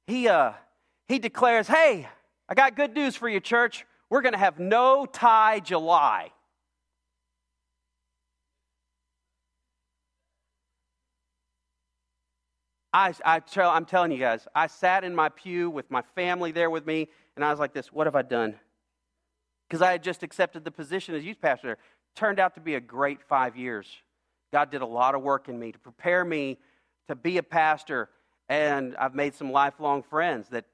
he, 0.08 0.30
uh, 0.30 0.54
he 1.10 1.20
declares, 1.20 1.68
Hey, 1.68 2.08
I 2.48 2.54
got 2.54 2.78
good 2.78 2.94
news 2.94 3.18
for 3.18 3.28
you, 3.28 3.42
church. 3.42 3.86
We're 4.10 4.22
going 4.22 4.34
to 4.34 4.40
have 4.40 4.58
no 4.58 5.06
tie 5.06 5.60
July. 5.60 6.32
I, 12.94 13.14
I 13.26 13.42
I'm 13.60 13.84
telling 13.84 14.14
you 14.14 14.20
guys, 14.20 14.48
I 14.56 14.68
sat 14.68 15.04
in 15.04 15.14
my 15.14 15.28
pew 15.28 15.70
with 15.70 15.92
my 15.92 16.02
family 16.16 16.54
there 16.54 16.70
with 16.70 16.86
me, 16.86 17.10
and 17.36 17.44
I 17.44 17.52
was 17.52 17.60
like 17.60 17.74
this 17.74 17.92
What 17.92 18.08
have 18.08 18.16
I 18.16 18.22
done? 18.22 18.56
because 19.68 19.82
I 19.82 19.92
had 19.92 20.04
just 20.04 20.24
accepted 20.24 20.64
the 20.64 20.72
position 20.72 21.16
as 21.16 21.24
youth 21.24 21.42
pastor. 21.42 21.78
Turned 22.16 22.40
out 22.40 22.56
to 22.56 22.62
be 22.62 22.76
a 22.76 22.80
great 22.80 23.22
five 23.24 23.58
years. 23.58 23.88
God 24.54 24.72
did 24.72 24.82
a 24.82 24.86
lot 24.86 25.16
of 25.16 25.22
work 25.22 25.50
in 25.50 25.60
me 25.60 25.72
to 25.72 25.80
prepare 25.80 26.24
me 26.24 26.58
to 27.08 27.16
be 27.16 27.38
a 27.38 27.44
pastor, 27.44 28.10
and 28.48 28.96
I've 28.98 29.16
made 29.16 29.36
some 29.36 29.52
lifelong 29.52 30.04
friends 30.04 30.50
that 30.50 30.66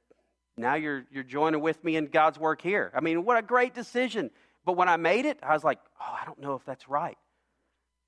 now 0.58 0.76
you're, 0.76 1.06
you're 1.12 1.24
joining 1.24 1.62
with 1.62 1.84
me 1.84 1.96
in 1.96 2.06
God's 2.08 2.38
work 2.38 2.62
here. 2.62 2.92
I 2.94 3.02
mean, 3.02 3.26
what 3.26 3.38
a 3.38 3.42
great 3.42 3.74
decision. 3.74 4.30
But 4.66 4.74
when 4.74 4.88
I 4.88 4.98
made 4.98 5.26
it, 5.26 5.40
I 5.42 5.54
was 5.54 5.64
like, 5.64 5.80
oh, 6.00 6.18
I 6.22 6.26
don't 6.26 6.40
know 6.40 6.54
if 6.56 6.64
that's 6.66 6.88
right. 6.88 7.18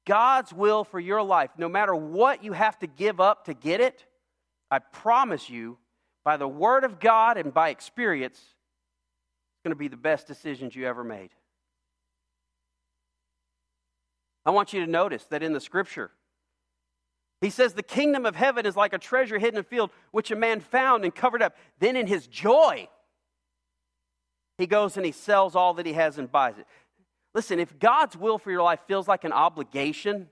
God's 0.05 0.53
will 0.53 0.83
for 0.83 0.99
your 0.99 1.23
life, 1.23 1.49
no 1.57 1.69
matter 1.69 1.95
what 1.95 2.43
you 2.43 2.53
have 2.53 2.77
to 2.79 2.87
give 2.87 3.19
up 3.19 3.45
to 3.45 3.53
get 3.53 3.81
it, 3.81 4.05
I 4.69 4.79
promise 4.79 5.49
you, 5.49 5.77
by 6.23 6.37
the 6.37 6.47
Word 6.47 6.83
of 6.83 6.99
God 6.99 7.37
and 7.37 7.53
by 7.53 7.69
experience, 7.69 8.37
it's 8.37 9.63
going 9.63 9.71
to 9.71 9.79
be 9.79 9.87
the 9.87 9.97
best 9.97 10.27
decisions 10.27 10.75
you 10.75 10.87
ever 10.87 11.03
made. 11.03 11.31
I 14.45 14.51
want 14.51 14.73
you 14.73 14.81
to 14.85 14.91
notice 14.91 15.25
that 15.25 15.43
in 15.43 15.53
the 15.53 15.61
scripture, 15.61 16.11
he 17.41 17.49
says, 17.49 17.73
The 17.73 17.83
kingdom 17.83 18.25
of 18.25 18.35
heaven 18.35 18.65
is 18.65 18.75
like 18.75 18.93
a 18.93 18.97
treasure 18.97 19.39
hidden 19.39 19.57
in 19.57 19.61
a 19.61 19.63
field, 19.63 19.91
which 20.11 20.31
a 20.31 20.35
man 20.35 20.59
found 20.59 21.03
and 21.03 21.13
covered 21.13 21.41
up. 21.41 21.55
Then 21.79 21.95
in 21.95 22.07
his 22.07 22.27
joy, 22.27 22.87
he 24.57 24.67
goes 24.67 24.97
and 24.97 25.05
he 25.05 25.11
sells 25.11 25.55
all 25.55 25.73
that 25.75 25.85
he 25.85 25.93
has 25.93 26.17
and 26.17 26.31
buys 26.31 26.57
it. 26.57 26.67
Listen, 27.33 27.59
if 27.59 27.79
God's 27.79 28.15
will 28.15 28.37
for 28.37 28.51
your 28.51 28.61
life 28.61 28.79
feels 28.87 29.07
like 29.07 29.23
an 29.23 29.33
obligation, 29.33 30.29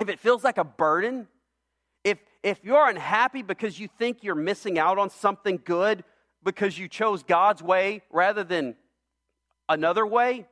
if 0.00 0.08
it 0.08 0.20
feels 0.20 0.44
like 0.44 0.58
a 0.58 0.64
burden, 0.64 1.28
if, 2.44 2.62
you're 2.62 2.88
unhappy 2.88 3.42
because 3.42 3.80
you 3.80 3.88
think 3.98 4.22
you're 4.22 4.34
missing 4.34 4.78
out 4.78 4.98
on 4.98 5.08
something 5.08 5.60
good, 5.64 6.04
because 6.44 6.78
you 6.78 6.88
chose 6.88 7.22
God's 7.22 7.62
way 7.62 8.02
rather 8.12 8.44
than 8.44 8.76
another 9.68 10.06
way, 10.06 10.46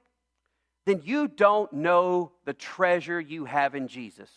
then 0.87 1.03
you 1.05 1.29
don't 1.29 1.71
know 1.73 2.33
the 2.47 2.55
treasure 2.55 3.21
you 3.21 3.45
have 3.45 3.75
in 3.75 3.89
Jesus. 3.89 4.31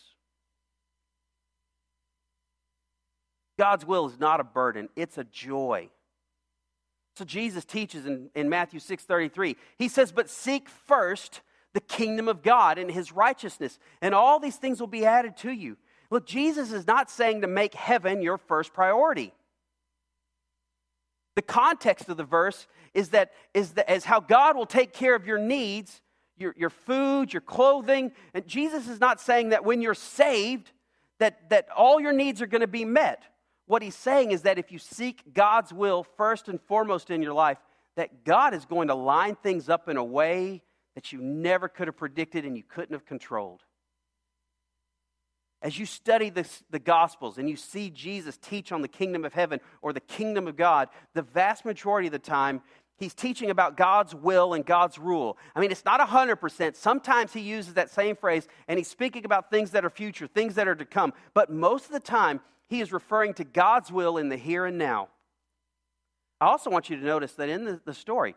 God's 3.58 3.86
will 3.86 4.08
is 4.08 4.20
not 4.20 4.42
a 4.42 4.44
burden, 4.44 4.90
it's 4.98 5.18
a 5.18 5.24
joy. 5.24 5.90
So 7.16 7.24
Jesus 7.24 7.64
teaches 7.64 8.06
in, 8.06 8.30
in 8.36 8.50
Matthew 8.50 8.82
6:33. 8.82 9.56
He 9.78 9.88
says, 9.88 10.12
"But 10.12 10.30
seek 10.30 10.68
first 10.68 11.40
the 11.72 11.80
kingdom 11.80 12.28
of 12.28 12.42
God 12.42 12.78
and 12.78 12.92
his 12.92 13.14
righteousness, 13.14 13.80
and 14.02 14.14
all 14.14 14.40
these 14.40 14.58
things 14.58 14.82
will 14.82 14.88
be 14.88 15.06
added 15.06 15.38
to 15.38 15.52
you." 15.52 15.78
Look, 16.10 16.26
Jesus 16.26 16.72
is 16.72 16.88
not 16.88 17.10
saying 17.10 17.42
to 17.42 17.48
make 17.48 17.74
heaven 17.74 18.22
your 18.22 18.38
first 18.38 18.74
priority. 18.74 19.34
The 21.36 21.42
context 21.42 22.08
of 22.10 22.18
the 22.18 22.24
verse 22.24 22.68
is 22.94 23.10
that 23.10 23.34
is, 23.54 23.72
that, 23.72 23.92
is 23.92 24.06
how 24.06 24.20
God 24.20 24.56
will 24.56 24.66
take 24.66 24.94
care 24.94 25.16
of 25.16 25.28
your 25.28 25.38
needs, 25.38 26.02
your, 26.38 26.56
your 26.58 26.70
food, 26.70 27.34
your 27.34 27.42
clothing. 27.42 28.14
And 28.34 28.48
Jesus 28.48 28.88
is 28.88 29.00
not 29.00 29.20
saying 29.20 29.50
that 29.50 29.66
when 29.66 29.82
you're 29.82 29.94
saved, 29.94 30.72
that, 31.20 31.50
that 31.50 31.68
all 31.76 32.00
your 32.00 32.14
needs 32.14 32.42
are 32.42 32.48
going 32.48 32.62
to 32.62 32.68
be 32.68 32.86
met. 32.86 33.24
What 33.68 33.82
he's 33.82 33.96
saying 33.96 34.32
is 34.32 34.44
that 34.44 34.58
if 34.58 34.72
you 34.72 34.80
seek 34.80 35.34
God's 35.34 35.74
will 35.74 36.04
first 36.04 36.48
and 36.48 36.62
foremost 36.62 37.10
in 37.10 37.22
your 37.22 37.34
life, 37.34 37.58
that 37.96 38.24
God 38.24 38.54
is 38.54 38.66
going 38.66 38.88
to 38.90 38.96
line 38.96 39.36
things 39.36 39.70
up 39.70 39.90
in 39.90 39.98
a 39.98 40.04
way 40.04 40.62
that 40.94 41.12
you 41.12 41.20
never 41.20 41.68
could 41.68 41.88
have 41.88 41.98
predicted 41.98 42.46
and 42.46 42.56
you 42.56 42.64
couldn't 42.64 42.94
have 42.94 43.06
controlled. 43.06 43.64
As 45.66 45.80
you 45.80 45.88
study 45.88 46.30
this, 46.30 46.62
the 46.70 46.78
Gospels 46.78 47.40
and 47.40 47.50
you 47.50 47.56
see 47.56 47.90
Jesus 47.90 48.38
teach 48.38 48.72
on 48.72 48.84
the 48.84 48.88
kingdom 48.88 49.26
of 49.26 49.34
heaven 49.34 49.60
or 49.82 49.94
the 49.94 50.00
kingdom 50.00 50.48
of 50.48 50.56
God, 50.56 50.90
the 51.16 51.24
vast 51.24 51.66
majority 51.66 52.08
of 52.08 52.12
the 52.12 52.20
time, 52.20 52.62
he's 53.00 53.16
teaching 53.16 53.50
about 53.50 53.76
God's 53.76 54.14
will 54.14 54.54
and 54.54 54.64
God's 54.64 55.00
rule. 55.00 55.40
I 55.56 55.60
mean, 55.60 55.72
it's 55.72 55.84
not 55.84 56.00
100%. 56.00 56.76
Sometimes 56.76 57.34
he 57.34 57.40
uses 57.40 57.74
that 57.74 57.90
same 57.90 58.16
phrase 58.16 58.48
and 58.68 58.78
he's 58.78 58.88
speaking 58.88 59.26
about 59.26 59.50
things 59.50 59.72
that 59.72 59.84
are 59.84 59.90
future, 59.90 60.28
things 60.28 60.54
that 60.54 60.68
are 60.68 60.76
to 60.76 60.86
come. 60.86 61.14
But 61.34 61.50
most 61.50 61.88
of 61.88 61.94
the 61.94 62.00
time, 62.00 62.42
he 62.68 62.80
is 62.80 62.94
referring 62.94 63.34
to 63.34 63.44
God's 63.44 63.92
will 63.92 64.20
in 64.20 64.30
the 64.30 64.38
here 64.38 64.68
and 64.68 64.78
now. 64.78 65.10
I 66.40 66.46
also 66.46 66.70
want 66.70 66.92
you 66.92 66.96
to 66.96 67.04
notice 67.04 67.34
that 67.34 67.50
in 67.50 67.66
the, 67.66 67.82
the 67.84 67.94
story, 67.96 68.36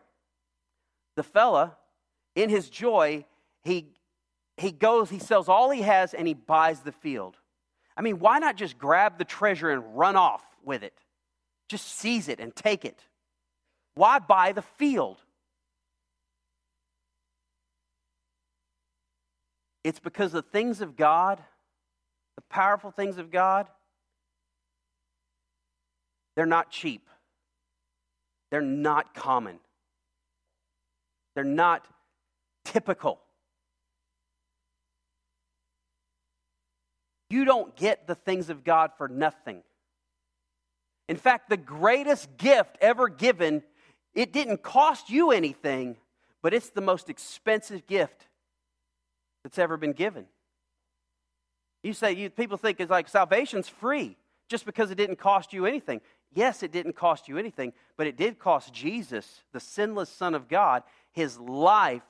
the 1.15 1.21
fella, 1.21 1.77
in 2.33 2.49
his 2.49 2.71
joy, 2.71 3.25
he, 3.63 3.93
he 4.59 4.71
goes, 4.71 5.09
he 5.09 5.19
sells 5.19 5.47
all 5.47 5.69
he 5.69 5.81
has, 5.81 6.13
and 6.13 6.27
he 6.27 6.33
buys 6.33 6.81
the 6.81 6.91
field. 6.91 7.37
I 7.95 8.01
mean, 8.01 8.19
why 8.19 8.39
not 8.39 8.55
just 8.55 8.77
grab 8.77 9.17
the 9.17 9.25
treasure 9.25 9.69
and 9.69 9.97
run 9.97 10.15
off 10.15 10.43
with 10.63 10.83
it? 10.83 10.97
Just 11.67 11.87
seize 11.87 12.27
it 12.27 12.39
and 12.39 12.55
take 12.55 12.85
it. 12.85 12.99
Why 13.95 14.19
buy 14.19 14.51
the 14.51 14.61
field? 14.61 15.17
It's 19.83 19.99
because 19.99 20.31
the 20.31 20.41
things 20.41 20.81
of 20.81 20.95
God, 20.95 21.41
the 22.35 22.43
powerful 22.49 22.91
things 22.91 23.17
of 23.17 23.31
God, 23.31 23.67
they're 26.35 26.45
not 26.45 26.69
cheap. 26.69 27.07
They're 28.51 28.61
not 28.61 29.13
common. 29.13 29.59
They're 31.35 31.43
not 31.43 31.85
typical. 32.65 33.19
You 37.29 37.45
don't 37.45 37.75
get 37.75 38.07
the 38.07 38.15
things 38.15 38.49
of 38.49 38.63
God 38.63 38.91
for 38.97 39.07
nothing. 39.07 39.61
In 41.07 41.17
fact, 41.17 41.49
the 41.49 41.57
greatest 41.57 42.37
gift 42.37 42.77
ever 42.81 43.09
given, 43.09 43.63
it 44.13 44.31
didn't 44.33 44.61
cost 44.61 45.09
you 45.09 45.31
anything, 45.31 45.97
but 46.41 46.53
it's 46.53 46.69
the 46.69 46.81
most 46.81 47.09
expensive 47.09 47.87
gift 47.87 48.27
that's 49.43 49.59
ever 49.59 49.77
been 49.77 49.93
given. 49.93 50.25
You 51.83 51.93
say, 51.93 52.13
you, 52.13 52.29
people 52.29 52.57
think 52.57 52.79
it's 52.79 52.91
like 52.91 53.07
salvation's 53.07 53.69
free 53.69 54.17
just 54.49 54.65
because 54.65 54.91
it 54.91 54.95
didn't 54.95 55.17
cost 55.17 55.53
you 55.53 55.65
anything. 55.65 56.01
Yes, 56.33 56.61
it 56.61 56.71
didn't 56.71 56.95
cost 56.95 57.27
you 57.27 57.37
anything, 57.37 57.73
but 57.97 58.05
it 58.05 58.17
did 58.17 58.37
cost 58.37 58.73
Jesus, 58.73 59.41
the 59.51 59.59
sinless 59.59 60.09
Son 60.09 60.35
of 60.35 60.47
God, 60.47 60.83
his 61.11 61.39
life 61.39 62.03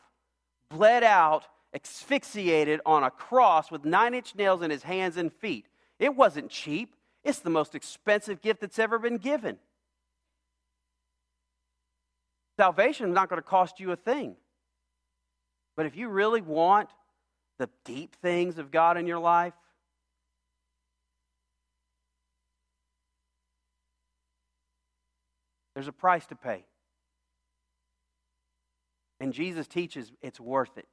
bled 0.69 1.03
out, 1.03 1.45
asphyxiated 1.73 2.82
on 2.86 3.03
a 3.03 3.12
cross 3.12 3.69
with 3.71 3.86
nine 3.86 4.13
inch 4.13 4.36
nails 4.36 4.62
in 4.62 4.71
his 4.71 4.84
hands 4.84 5.17
and 5.17 5.32
feet. 5.32 5.67
It 5.99 6.15
wasn't 6.15 6.49
cheap, 6.49 6.95
it's 7.23 7.39
the 7.39 7.49
most 7.49 7.75
expensive 7.75 8.41
gift 8.41 8.62
that's 8.62 8.79
ever 8.79 8.97
been 8.97 9.17
given. 9.17 9.58
Salvation 12.58 13.10
is 13.10 13.13
not 13.13 13.29
going 13.29 13.41
to 13.41 13.47
cost 13.47 13.79
you 13.79 13.91
a 13.91 13.95
thing. 13.95 14.36
But 15.77 15.86
if 15.86 15.95
you 15.95 16.10
really 16.10 16.41
want 16.41 16.89
the 17.58 17.69
deep 17.86 18.15
things 18.21 18.58
of 18.58 18.71
God 18.71 18.97
in 18.97 19.08
your 19.08 19.19
life, 19.19 19.53
There's 25.79 25.88
a 25.88 25.93
price 25.93 26.25
to 26.25 26.36
pay. 26.36 26.65
And 29.21 29.32
Jesus 29.32 29.65
teaches 29.65 30.12
it's 30.21 30.38
worth 30.38 30.77
it. 30.77 30.89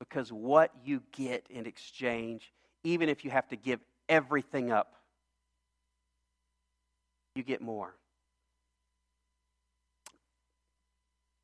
Because 0.00 0.32
what 0.32 0.72
you 0.84 1.02
get 1.12 1.46
in 1.48 1.66
exchange, 1.66 2.52
even 2.82 3.08
if 3.08 3.24
you 3.24 3.30
have 3.30 3.46
to 3.48 3.56
give 3.56 3.78
everything 4.08 4.72
up, 4.72 4.94
you 7.36 7.44
get 7.44 7.60
more. 7.60 7.94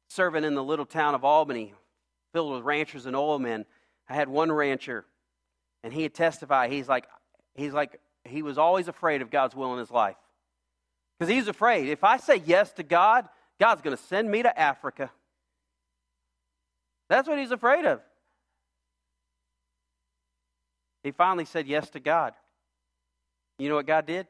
Serving 0.08 0.42
in 0.42 0.54
the 0.54 0.64
little 0.64 0.86
town 0.86 1.14
of 1.14 1.24
Albany, 1.24 1.74
filled 2.32 2.54
with 2.54 2.64
ranchers 2.64 3.06
and 3.06 3.14
oil 3.14 3.38
men, 3.38 3.66
I 4.08 4.14
had 4.14 4.28
one 4.28 4.50
rancher, 4.50 5.04
and 5.84 5.92
he 5.92 6.02
had 6.02 6.14
testified. 6.14 6.72
He's 6.72 6.88
like, 6.88 7.06
he's 7.54 7.72
like, 7.72 8.00
he 8.24 8.42
was 8.42 8.58
always 8.58 8.88
afraid 8.88 9.22
of 9.22 9.30
God's 9.30 9.54
will 9.54 9.74
in 9.74 9.78
his 9.78 9.90
life. 9.90 10.16
Because 11.18 11.32
he's 11.32 11.48
afraid. 11.48 11.88
If 11.88 12.02
I 12.02 12.16
say 12.16 12.42
yes 12.44 12.72
to 12.72 12.82
God, 12.82 13.28
God's 13.60 13.82
going 13.82 13.96
to 13.96 14.02
send 14.02 14.30
me 14.30 14.42
to 14.42 14.58
Africa. 14.58 15.10
That's 17.08 17.28
what 17.28 17.38
he's 17.38 17.52
afraid 17.52 17.84
of. 17.84 18.00
He 21.06 21.12
finally 21.12 21.44
said 21.44 21.68
yes 21.68 21.88
to 21.90 22.00
God. 22.00 22.34
You 23.60 23.68
know 23.68 23.76
what 23.76 23.86
God 23.86 24.06
did? 24.06 24.26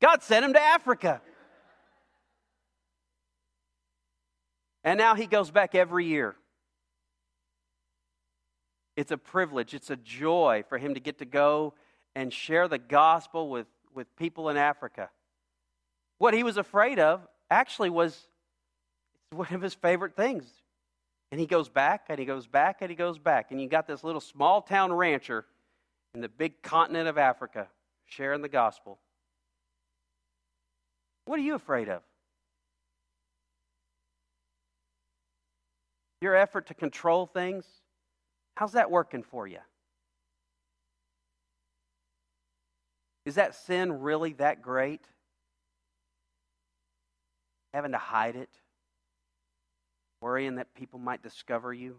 God 0.00 0.22
sent 0.22 0.44
him 0.44 0.52
to 0.52 0.62
Africa. 0.62 1.20
And 4.84 4.96
now 4.96 5.16
he 5.16 5.26
goes 5.26 5.50
back 5.50 5.74
every 5.74 6.06
year. 6.06 6.36
It's 8.96 9.10
a 9.10 9.18
privilege, 9.18 9.74
it's 9.74 9.90
a 9.90 9.96
joy 9.96 10.62
for 10.68 10.78
him 10.78 10.94
to 10.94 11.00
get 11.00 11.18
to 11.18 11.24
go 11.24 11.74
and 12.14 12.32
share 12.32 12.68
the 12.68 12.78
gospel 12.78 13.50
with, 13.50 13.66
with 13.92 14.06
people 14.14 14.50
in 14.50 14.56
Africa. 14.56 15.10
What 16.18 16.32
he 16.32 16.44
was 16.44 16.58
afraid 16.58 17.00
of 17.00 17.26
actually 17.50 17.90
was 17.90 18.28
one 19.32 19.52
of 19.52 19.62
his 19.62 19.74
favorite 19.74 20.14
things. 20.14 20.44
And 21.30 21.40
he 21.40 21.46
goes 21.46 21.68
back 21.68 22.06
and 22.08 22.18
he 22.18 22.24
goes 22.24 22.46
back 22.46 22.82
and 22.82 22.90
he 22.90 22.96
goes 22.96 23.18
back. 23.18 23.50
And 23.50 23.60
you 23.60 23.68
got 23.68 23.86
this 23.86 24.02
little 24.02 24.20
small 24.20 24.62
town 24.62 24.92
rancher 24.92 25.46
in 26.14 26.20
the 26.20 26.28
big 26.28 26.60
continent 26.62 27.08
of 27.08 27.18
Africa 27.18 27.68
sharing 28.06 28.42
the 28.42 28.48
gospel. 28.48 28.98
What 31.26 31.38
are 31.38 31.42
you 31.42 31.54
afraid 31.54 31.88
of? 31.88 32.02
Your 36.20 36.34
effort 36.34 36.66
to 36.66 36.74
control 36.74 37.26
things, 37.26 37.64
how's 38.56 38.72
that 38.72 38.90
working 38.90 39.22
for 39.22 39.46
you? 39.46 39.60
Is 43.24 43.36
that 43.36 43.54
sin 43.54 44.00
really 44.00 44.32
that 44.34 44.60
great? 44.60 45.06
having 47.72 47.92
to 47.92 47.98
hide 47.98 48.36
it, 48.36 48.50
worrying 50.20 50.56
that 50.56 50.74
people 50.74 50.98
might 50.98 51.22
discover 51.22 51.72
you. 51.72 51.96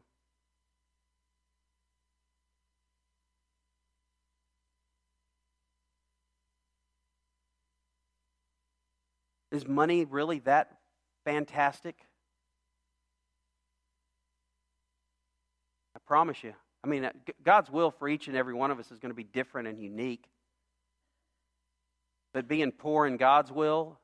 Is 9.52 9.68
money 9.68 10.06
really 10.06 10.40
that 10.40 10.78
fantastic? 11.26 11.96
I 15.96 16.00
promise 16.08 16.44
you. 16.44 16.54
I 16.84 16.88
mean, 16.88 17.06
uh, 17.06 17.12
God's 17.44 17.70
will 17.70 17.92
for 17.92 18.08
each 18.08 18.28
and 18.28 18.38
every 18.38 18.54
one 18.54 18.72
of 18.72 18.80
us 18.80 18.92
is 18.92 19.00
going 19.00 19.12
to 19.12 19.16
be 19.16 19.24
different 19.24 19.68
and 19.68 19.82
unique. 19.82 20.26
But 22.34 22.48
being 22.48 22.72
poor 22.72 23.06
in 23.06 23.18
God's 23.18 23.52
will 23.52 24.00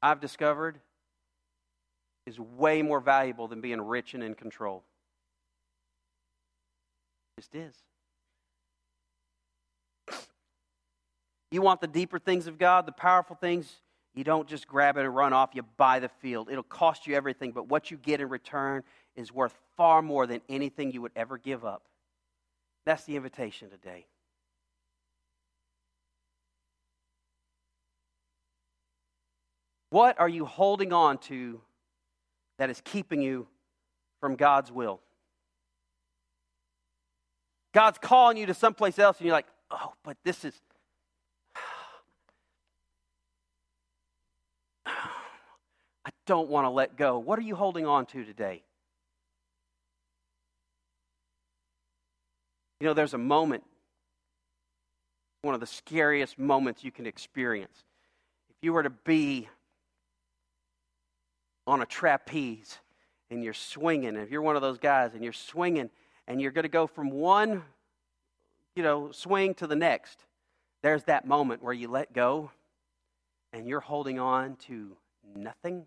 I've 0.00 0.20
discovered 0.20 0.80
is 2.28 2.38
way 2.38 2.82
more 2.82 3.00
valuable 3.00 3.48
than 3.48 3.60
being 3.60 3.80
rich 3.80 4.14
and 4.14 4.22
in 4.22 4.34
control. 4.34 4.84
It 7.36 7.40
just 7.40 7.54
is. 7.54 7.74
You 11.50 11.62
want 11.62 11.80
the 11.80 11.86
deeper 11.86 12.18
things 12.18 12.46
of 12.46 12.58
God, 12.58 12.84
the 12.84 12.92
powerful 12.92 13.34
things, 13.34 13.80
you 14.14 14.22
don't 14.22 14.46
just 14.46 14.68
grab 14.68 14.98
it 14.98 15.06
and 15.06 15.16
run 15.16 15.32
off, 15.32 15.50
you 15.54 15.62
buy 15.78 15.98
the 15.98 16.10
field. 16.10 16.50
It'll 16.50 16.62
cost 16.62 17.06
you 17.06 17.14
everything, 17.14 17.52
but 17.52 17.68
what 17.68 17.90
you 17.90 17.96
get 17.96 18.20
in 18.20 18.28
return 18.28 18.82
is 19.16 19.32
worth 19.32 19.54
far 19.76 20.02
more 20.02 20.26
than 20.26 20.42
anything 20.48 20.92
you 20.92 21.00
would 21.00 21.12
ever 21.16 21.38
give 21.38 21.64
up. 21.64 21.84
That's 22.84 23.04
the 23.04 23.16
invitation 23.16 23.70
today. 23.70 24.06
What 29.90 30.20
are 30.20 30.28
you 30.28 30.44
holding 30.44 30.92
on 30.92 31.16
to 31.18 31.62
that 32.58 32.70
is 32.70 32.80
keeping 32.84 33.22
you 33.22 33.46
from 34.20 34.36
God's 34.36 34.70
will? 34.70 35.00
God's 37.72 37.98
calling 37.98 38.36
you 38.36 38.46
to 38.46 38.54
someplace 38.54 38.98
else, 38.98 39.18
and 39.18 39.26
you're 39.26 39.36
like, 39.36 39.46
oh, 39.70 39.92
but 40.02 40.16
this 40.24 40.44
is. 40.44 40.54
I 44.86 46.10
don't 46.26 46.48
want 46.48 46.64
to 46.64 46.70
let 46.70 46.96
go. 46.96 47.18
What 47.18 47.38
are 47.38 47.42
you 47.42 47.54
holding 47.54 47.86
on 47.86 48.06
to 48.06 48.24
today? 48.24 48.62
You 52.80 52.86
know, 52.86 52.94
there's 52.94 53.14
a 53.14 53.18
moment, 53.18 53.64
one 55.42 55.54
of 55.54 55.60
the 55.60 55.66
scariest 55.66 56.38
moments 56.38 56.84
you 56.84 56.92
can 56.92 57.06
experience. 57.06 57.84
If 58.50 58.56
you 58.62 58.72
were 58.72 58.84
to 58.84 58.90
be 58.90 59.48
on 61.68 61.82
a 61.82 61.86
trapeze 61.86 62.78
and 63.30 63.44
you're 63.44 63.52
swinging, 63.52 64.16
if 64.16 64.30
you're 64.30 64.42
one 64.42 64.56
of 64.56 64.62
those 64.62 64.78
guys 64.78 65.14
and 65.14 65.22
you're 65.22 65.32
swinging 65.32 65.90
and 66.26 66.40
you're 66.40 66.50
going 66.50 66.64
to 66.64 66.68
go 66.68 66.86
from 66.86 67.10
one, 67.10 67.62
you 68.74 68.82
know, 68.82 69.12
swing 69.12 69.54
to 69.54 69.66
the 69.66 69.76
next, 69.76 70.24
there's 70.82 71.04
that 71.04 71.26
moment 71.26 71.62
where 71.62 71.74
you 71.74 71.88
let 71.88 72.12
go 72.12 72.50
and 73.52 73.68
you're 73.68 73.80
holding 73.80 74.18
on 74.18 74.56
to 74.56 74.96
nothing. 75.36 75.84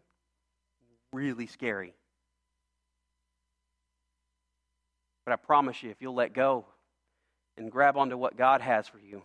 Really 1.13 1.48
scary. 1.48 1.94
But 5.26 5.34
I 5.34 5.36
promise 5.36 5.82
you, 5.84 5.89
if 5.89 5.98
you'll 6.00 6.15
let 6.15 6.34
go 6.34 6.65
and 7.58 7.72
grab 7.72 7.98
onto 7.98 8.17
what 8.17 8.38
God 8.38 8.62
has 8.62 8.88
for 8.88 9.00
you, 9.00 9.24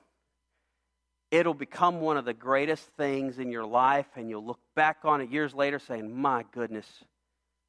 it'll 1.37 1.55
become 1.55 2.01
one 2.01 2.16
of 2.16 2.25
the 2.25 2.33
greatest 2.33 2.85
things 2.96 3.38
in 3.38 3.51
your 3.51 3.66
life, 3.66 4.07
and 4.16 4.31
you'll 4.31 4.44
look 4.44 4.61
back 4.75 4.99
on 5.05 5.20
it 5.20 5.31
years 5.31 5.55
later 5.55 5.79
saying, 5.79 6.14
My 6.18 6.44
goodness, 6.53 6.87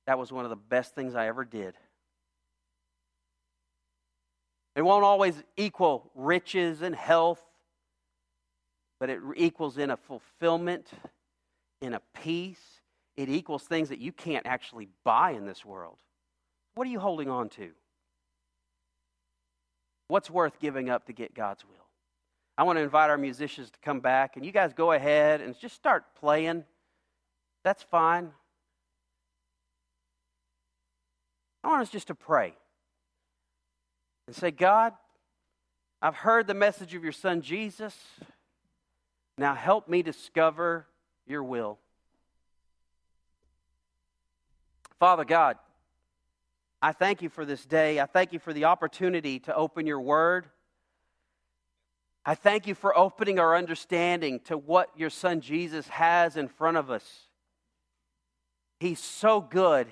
that 0.05 0.17
was 0.17 0.31
one 0.31 0.45
of 0.45 0.49
the 0.49 0.55
best 0.55 0.95
things 0.95 1.15
I 1.15 1.27
ever 1.27 1.43
did. 1.43 1.75
It 4.75 4.83
won't 4.83 5.03
always 5.03 5.35
equal 5.57 6.09
riches 6.15 6.81
and 6.81 6.95
health, 6.95 7.41
but 8.99 9.09
it 9.09 9.19
equals 9.35 9.77
in 9.77 9.89
a 9.89 9.97
fulfillment, 9.97 10.87
in 11.81 11.93
a 11.93 12.01
peace. 12.13 12.61
It 13.17 13.27
equals 13.27 13.63
things 13.63 13.89
that 13.89 13.99
you 13.99 14.11
can't 14.11 14.45
actually 14.45 14.87
buy 15.03 15.31
in 15.31 15.45
this 15.45 15.65
world. 15.65 15.97
What 16.75 16.87
are 16.87 16.91
you 16.91 16.99
holding 16.99 17.29
on 17.29 17.49
to? 17.49 17.71
What's 20.07 20.29
worth 20.29 20.59
giving 20.59 20.89
up 20.89 21.07
to 21.07 21.13
get 21.13 21.33
God's 21.33 21.65
will? 21.65 21.86
I 22.57 22.63
want 22.63 22.77
to 22.77 22.83
invite 22.83 23.09
our 23.09 23.17
musicians 23.17 23.69
to 23.69 23.79
come 23.83 23.99
back, 23.99 24.35
and 24.35 24.45
you 24.45 24.51
guys 24.51 24.73
go 24.73 24.91
ahead 24.91 25.41
and 25.41 25.57
just 25.59 25.75
start 25.75 26.03
playing. 26.15 26.63
That's 27.63 27.83
fine. 27.83 28.31
I 31.63 31.67
want 31.67 31.81
us 31.81 31.89
just 31.89 32.07
to 32.07 32.15
pray 32.15 32.53
and 34.25 34.35
say, 34.35 34.51
God, 34.51 34.93
I've 36.01 36.15
heard 36.15 36.47
the 36.47 36.53
message 36.53 36.95
of 36.95 37.03
your 37.03 37.11
son 37.11 37.41
Jesus. 37.41 37.95
Now 39.37 39.53
help 39.53 39.87
me 39.87 40.01
discover 40.01 40.87
your 41.27 41.43
will. 41.43 41.77
Father 44.99 45.25
God, 45.25 45.57
I 46.81 46.91
thank 46.91 47.21
you 47.21 47.29
for 47.29 47.45
this 47.45 47.65
day. 47.65 47.99
I 47.99 48.05
thank 48.05 48.33
you 48.33 48.39
for 48.39 48.53
the 48.53 48.65
opportunity 48.65 49.39
to 49.41 49.55
open 49.55 49.85
your 49.85 50.01
word. 50.01 50.47
I 52.29 52.35
thank 52.35 52.67
you 52.67 52.75
for 52.75 52.95
opening 52.97 53.39
our 53.39 53.55
understanding 53.55 54.41
to 54.41 54.57
what 54.57 54.89
your 54.97 55.09
son 55.09 55.39
Jesus 55.39 55.87
has 55.87 56.35
in 56.35 56.49
front 56.49 56.75
of 56.75 56.91
us. 56.91 57.05
He's 58.81 58.99
so 58.99 59.39
good. 59.39 59.87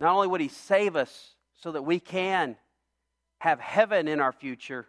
Not 0.00 0.14
only 0.14 0.28
would 0.28 0.40
he 0.40 0.48
save 0.48 0.96
us 0.96 1.34
so 1.56 1.72
that 1.72 1.82
we 1.82 2.00
can 2.00 2.56
have 3.38 3.60
heaven 3.60 4.08
in 4.08 4.18
our 4.18 4.32
future, 4.32 4.86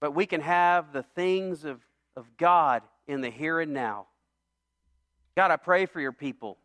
but 0.00 0.14
we 0.14 0.24
can 0.24 0.40
have 0.40 0.94
the 0.94 1.02
things 1.02 1.66
of, 1.66 1.78
of 2.16 2.34
God 2.38 2.84
in 3.06 3.20
the 3.20 3.28
here 3.28 3.60
and 3.60 3.74
now. 3.74 4.06
God, 5.36 5.50
I 5.50 5.56
pray 5.56 5.84
for 5.84 6.00
your 6.00 6.12
people 6.12 6.56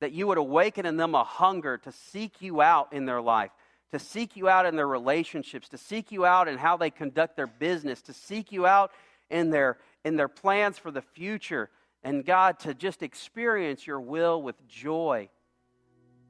that 0.00 0.12
you 0.12 0.26
would 0.26 0.36
awaken 0.36 0.84
in 0.84 0.98
them 0.98 1.14
a 1.14 1.24
hunger 1.24 1.78
to 1.78 1.90
seek 1.90 2.42
you 2.42 2.60
out 2.60 2.92
in 2.92 3.06
their 3.06 3.22
life, 3.22 3.50
to 3.94 4.00
seek 4.00 4.36
you 4.36 4.48
out 4.48 4.66
in 4.66 4.74
their 4.74 4.88
relationships, 4.88 5.68
to 5.68 5.78
seek 5.78 6.10
you 6.10 6.26
out 6.26 6.48
in 6.48 6.58
how 6.58 6.76
they 6.76 6.90
conduct 6.90 7.36
their 7.36 7.46
business, 7.46 8.02
to 8.02 8.12
seek 8.12 8.50
you 8.50 8.66
out 8.66 8.90
in 9.30 9.50
their, 9.50 9.78
in 10.04 10.16
their 10.16 10.26
plans 10.26 10.76
for 10.76 10.90
the 10.90 11.00
future. 11.00 11.70
And 12.02 12.24
God, 12.24 12.58
to 12.60 12.74
just 12.74 13.04
experience 13.04 13.86
your 13.86 14.00
will 14.00 14.42
with 14.42 14.56
joy. 14.66 15.28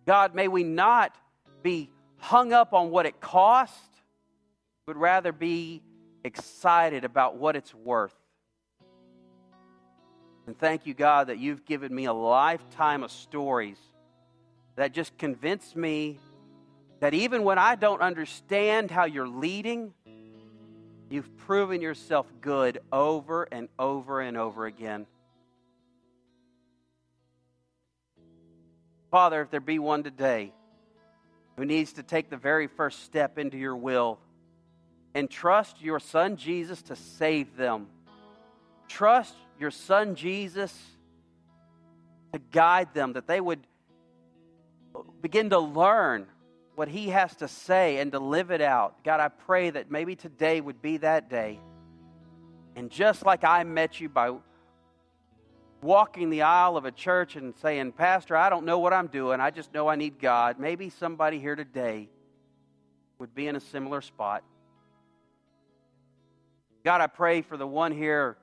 God, 0.05 0.35
may 0.35 0.47
we 0.47 0.63
not 0.63 1.17
be 1.63 1.91
hung 2.19 2.53
up 2.53 2.75
on 2.75 2.91
what 2.91 3.07
it 3.07 3.19
costs, 3.19 3.81
but 4.87 4.99
rather 4.99 5.33
be 5.33 5.83
excited 6.23 7.03
about 7.03 7.39
what 7.39 7.57
it's 7.57 7.75
worth. 7.75 8.15
And 10.47 10.59
thank 10.59 10.85
you, 10.85 10.93
God, 10.93 11.29
that 11.29 11.39
you've 11.39 11.65
given 11.65 11.95
me 11.95 12.05
a 12.05 12.13
lifetime 12.13 13.03
of 13.03 13.11
stories 13.11 13.79
that 14.77 14.93
just 14.93 15.17
convince 15.17 15.75
me 15.75 16.19
that 17.01 17.15
even 17.15 17.45
when 17.45 17.59
I 17.59 17.75
don't 17.75 18.01
understand 18.01 18.91
how 18.91 19.05
you're 19.05 19.29
leading, 19.29 19.93
you've 21.11 21.37
proven 21.39 21.81
yourself 21.81 22.27
good 22.41 22.81
over 22.93 23.45
and 23.45 23.69
over 23.79 24.21
and 24.21 24.37
over 24.37 24.67
again. 24.67 25.07
Father, 29.11 29.43
if 29.43 29.51
there 29.51 29.61
be 29.61 29.79
one 29.79 30.03
today 30.03 30.53
who 31.57 31.65
needs 31.65 31.93
to 31.95 32.03
take 32.03 32.31
the 32.31 32.37
very 32.37 32.67
first 32.67 33.05
step 33.05 33.39
into 33.39 33.57
your 33.57 33.77
will 33.77 34.19
and 35.15 35.31
trust 35.31 35.81
your 35.81 36.01
son 36.01 36.37
Jesus 36.37 36.83
to 36.83 36.97
save 36.97 37.57
them, 37.57 37.87
trust 38.89 39.35
your 39.61 39.71
son 39.71 40.17
Jesus 40.17 40.77
to 42.33 42.41
guide 42.51 42.93
them, 42.93 43.13
that 43.13 43.29
they 43.29 43.41
would 43.41 43.61
begin 45.23 45.51
to 45.51 45.61
learn 45.61 46.27
what 46.75 46.89
he 46.89 47.09
has 47.09 47.35
to 47.37 47.49
say 47.49 47.99
and 47.99 48.13
to 48.13 48.19
live 48.19 48.51
it 48.51 48.61
out. 48.61 49.05
God, 49.05 49.21
I 49.21 49.29
pray 49.29 49.71
that 49.71 49.91
maybe 49.91 50.17
today 50.17 50.61
would 50.61 50.83
be 50.83 50.97
that 50.99 51.31
day. 51.31 51.61
And 52.77 52.91
just 52.91 53.25
like 53.25 53.45
I 53.45 53.63
met 53.65 54.01
you 54.01 54.09
by 54.09 54.33
walking 55.83 56.31
the 56.31 56.43
aisle 56.43 56.77
of 56.77 56.85
a 56.85 56.91
church 56.91 57.37
and 57.37 57.55
saying, 57.57 57.93
Pastor, 57.93 58.37
I 58.37 58.49
don't 58.49 58.65
know 58.65 58.79
what 58.79 58.93
I'm 58.93 59.07
doing. 59.07 59.41
I 59.41 59.51
just 59.51 59.73
know 59.73 59.87
I 59.87 59.97
need 59.97 60.19
God. 60.19 60.59
Maybe 60.59 60.91
somebody 60.91 61.39
here 61.39 61.55
today 61.55 62.09
would 63.19 63.35
be 63.35 63.47
in 63.47 63.55
a 63.55 63.61
similar 63.61 64.01
spot. 64.01 64.43
God, 66.85 67.01
I 67.01 67.07
pray 67.07 67.43
for 67.43 67.57
the 67.57 67.67
one 67.67 67.93
here 67.93 68.37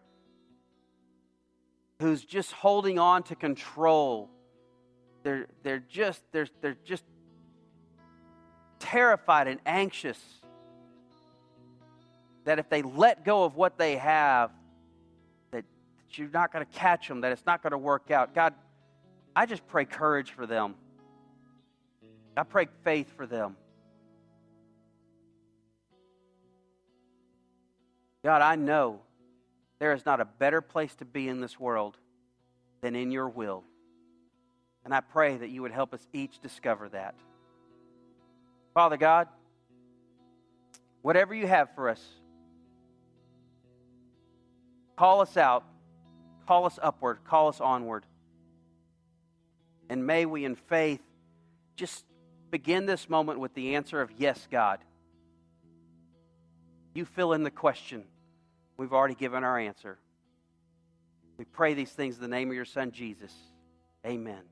who's 1.99 2.23
just 2.23 2.51
holding 2.51 2.97
on 2.97 3.23
to 3.23 3.35
control. 3.35 4.29
They're, 5.23 5.47
they're 5.61 5.83
just 5.87 6.21
they're, 6.31 6.47
they're 6.61 6.77
just 6.83 7.03
terrified 8.91 9.47
and 9.47 9.59
anxious 9.65 10.19
that 12.43 12.59
if 12.59 12.69
they 12.69 12.81
let 12.81 13.23
go 13.23 13.43
of 13.43 13.55
what 13.55 13.77
they 13.77 13.95
have, 13.95 14.51
that, 15.51 15.63
that 16.07 16.17
you're 16.17 16.29
not 16.29 16.51
going 16.51 16.65
to 16.65 16.71
catch 16.77 17.07
them, 17.07 17.21
that 17.21 17.31
it's 17.31 17.45
not 17.45 17.63
going 17.63 17.71
to 17.71 17.77
work 17.77 18.11
out. 18.11 18.35
God, 18.35 18.53
I 19.35 19.45
just 19.45 19.65
pray 19.67 19.85
courage 19.85 20.31
for 20.31 20.45
them. 20.45 20.75
I 22.35 22.43
pray 22.43 22.67
faith 22.83 23.07
for 23.15 23.25
them. 23.25 23.55
God, 28.25 28.41
I 28.41 28.55
know 28.55 28.99
there 29.79 29.93
is 29.93 30.05
not 30.05 30.19
a 30.19 30.25
better 30.25 30.61
place 30.61 30.93
to 30.95 31.05
be 31.05 31.27
in 31.27 31.39
this 31.39 31.59
world 31.59 31.97
than 32.81 32.95
in 32.95 33.11
your 33.11 33.29
will. 33.29 33.63
And 34.83 34.93
I 34.93 34.99
pray 34.99 35.37
that 35.37 35.49
you 35.49 35.61
would 35.61 35.71
help 35.71 35.93
us 35.93 36.05
each 36.13 36.39
discover 36.39 36.89
that. 36.89 37.15
Father 38.73 38.97
God, 38.97 39.27
whatever 41.01 41.33
you 41.33 41.47
have 41.47 41.73
for 41.75 41.89
us, 41.89 42.01
call 44.95 45.21
us 45.21 45.35
out, 45.35 45.65
call 46.47 46.65
us 46.65 46.79
upward, 46.81 47.19
call 47.25 47.49
us 47.49 47.59
onward. 47.59 48.05
And 49.89 50.07
may 50.07 50.25
we, 50.25 50.45
in 50.45 50.55
faith, 50.55 51.01
just 51.75 52.05
begin 52.49 52.85
this 52.85 53.09
moment 53.09 53.39
with 53.39 53.53
the 53.53 53.75
answer 53.75 54.01
of 54.01 54.11
yes, 54.17 54.47
God. 54.49 54.79
You 56.93 57.05
fill 57.05 57.33
in 57.33 57.43
the 57.43 57.51
question. 57.51 58.03
We've 58.77 58.93
already 58.93 59.15
given 59.15 59.43
our 59.43 59.57
answer. 59.57 59.97
We 61.37 61.45
pray 61.45 61.73
these 61.73 61.91
things 61.91 62.15
in 62.15 62.21
the 62.21 62.27
name 62.27 62.49
of 62.49 62.55
your 62.55 62.65
Son, 62.65 62.91
Jesus. 62.91 63.33
Amen. 64.05 64.50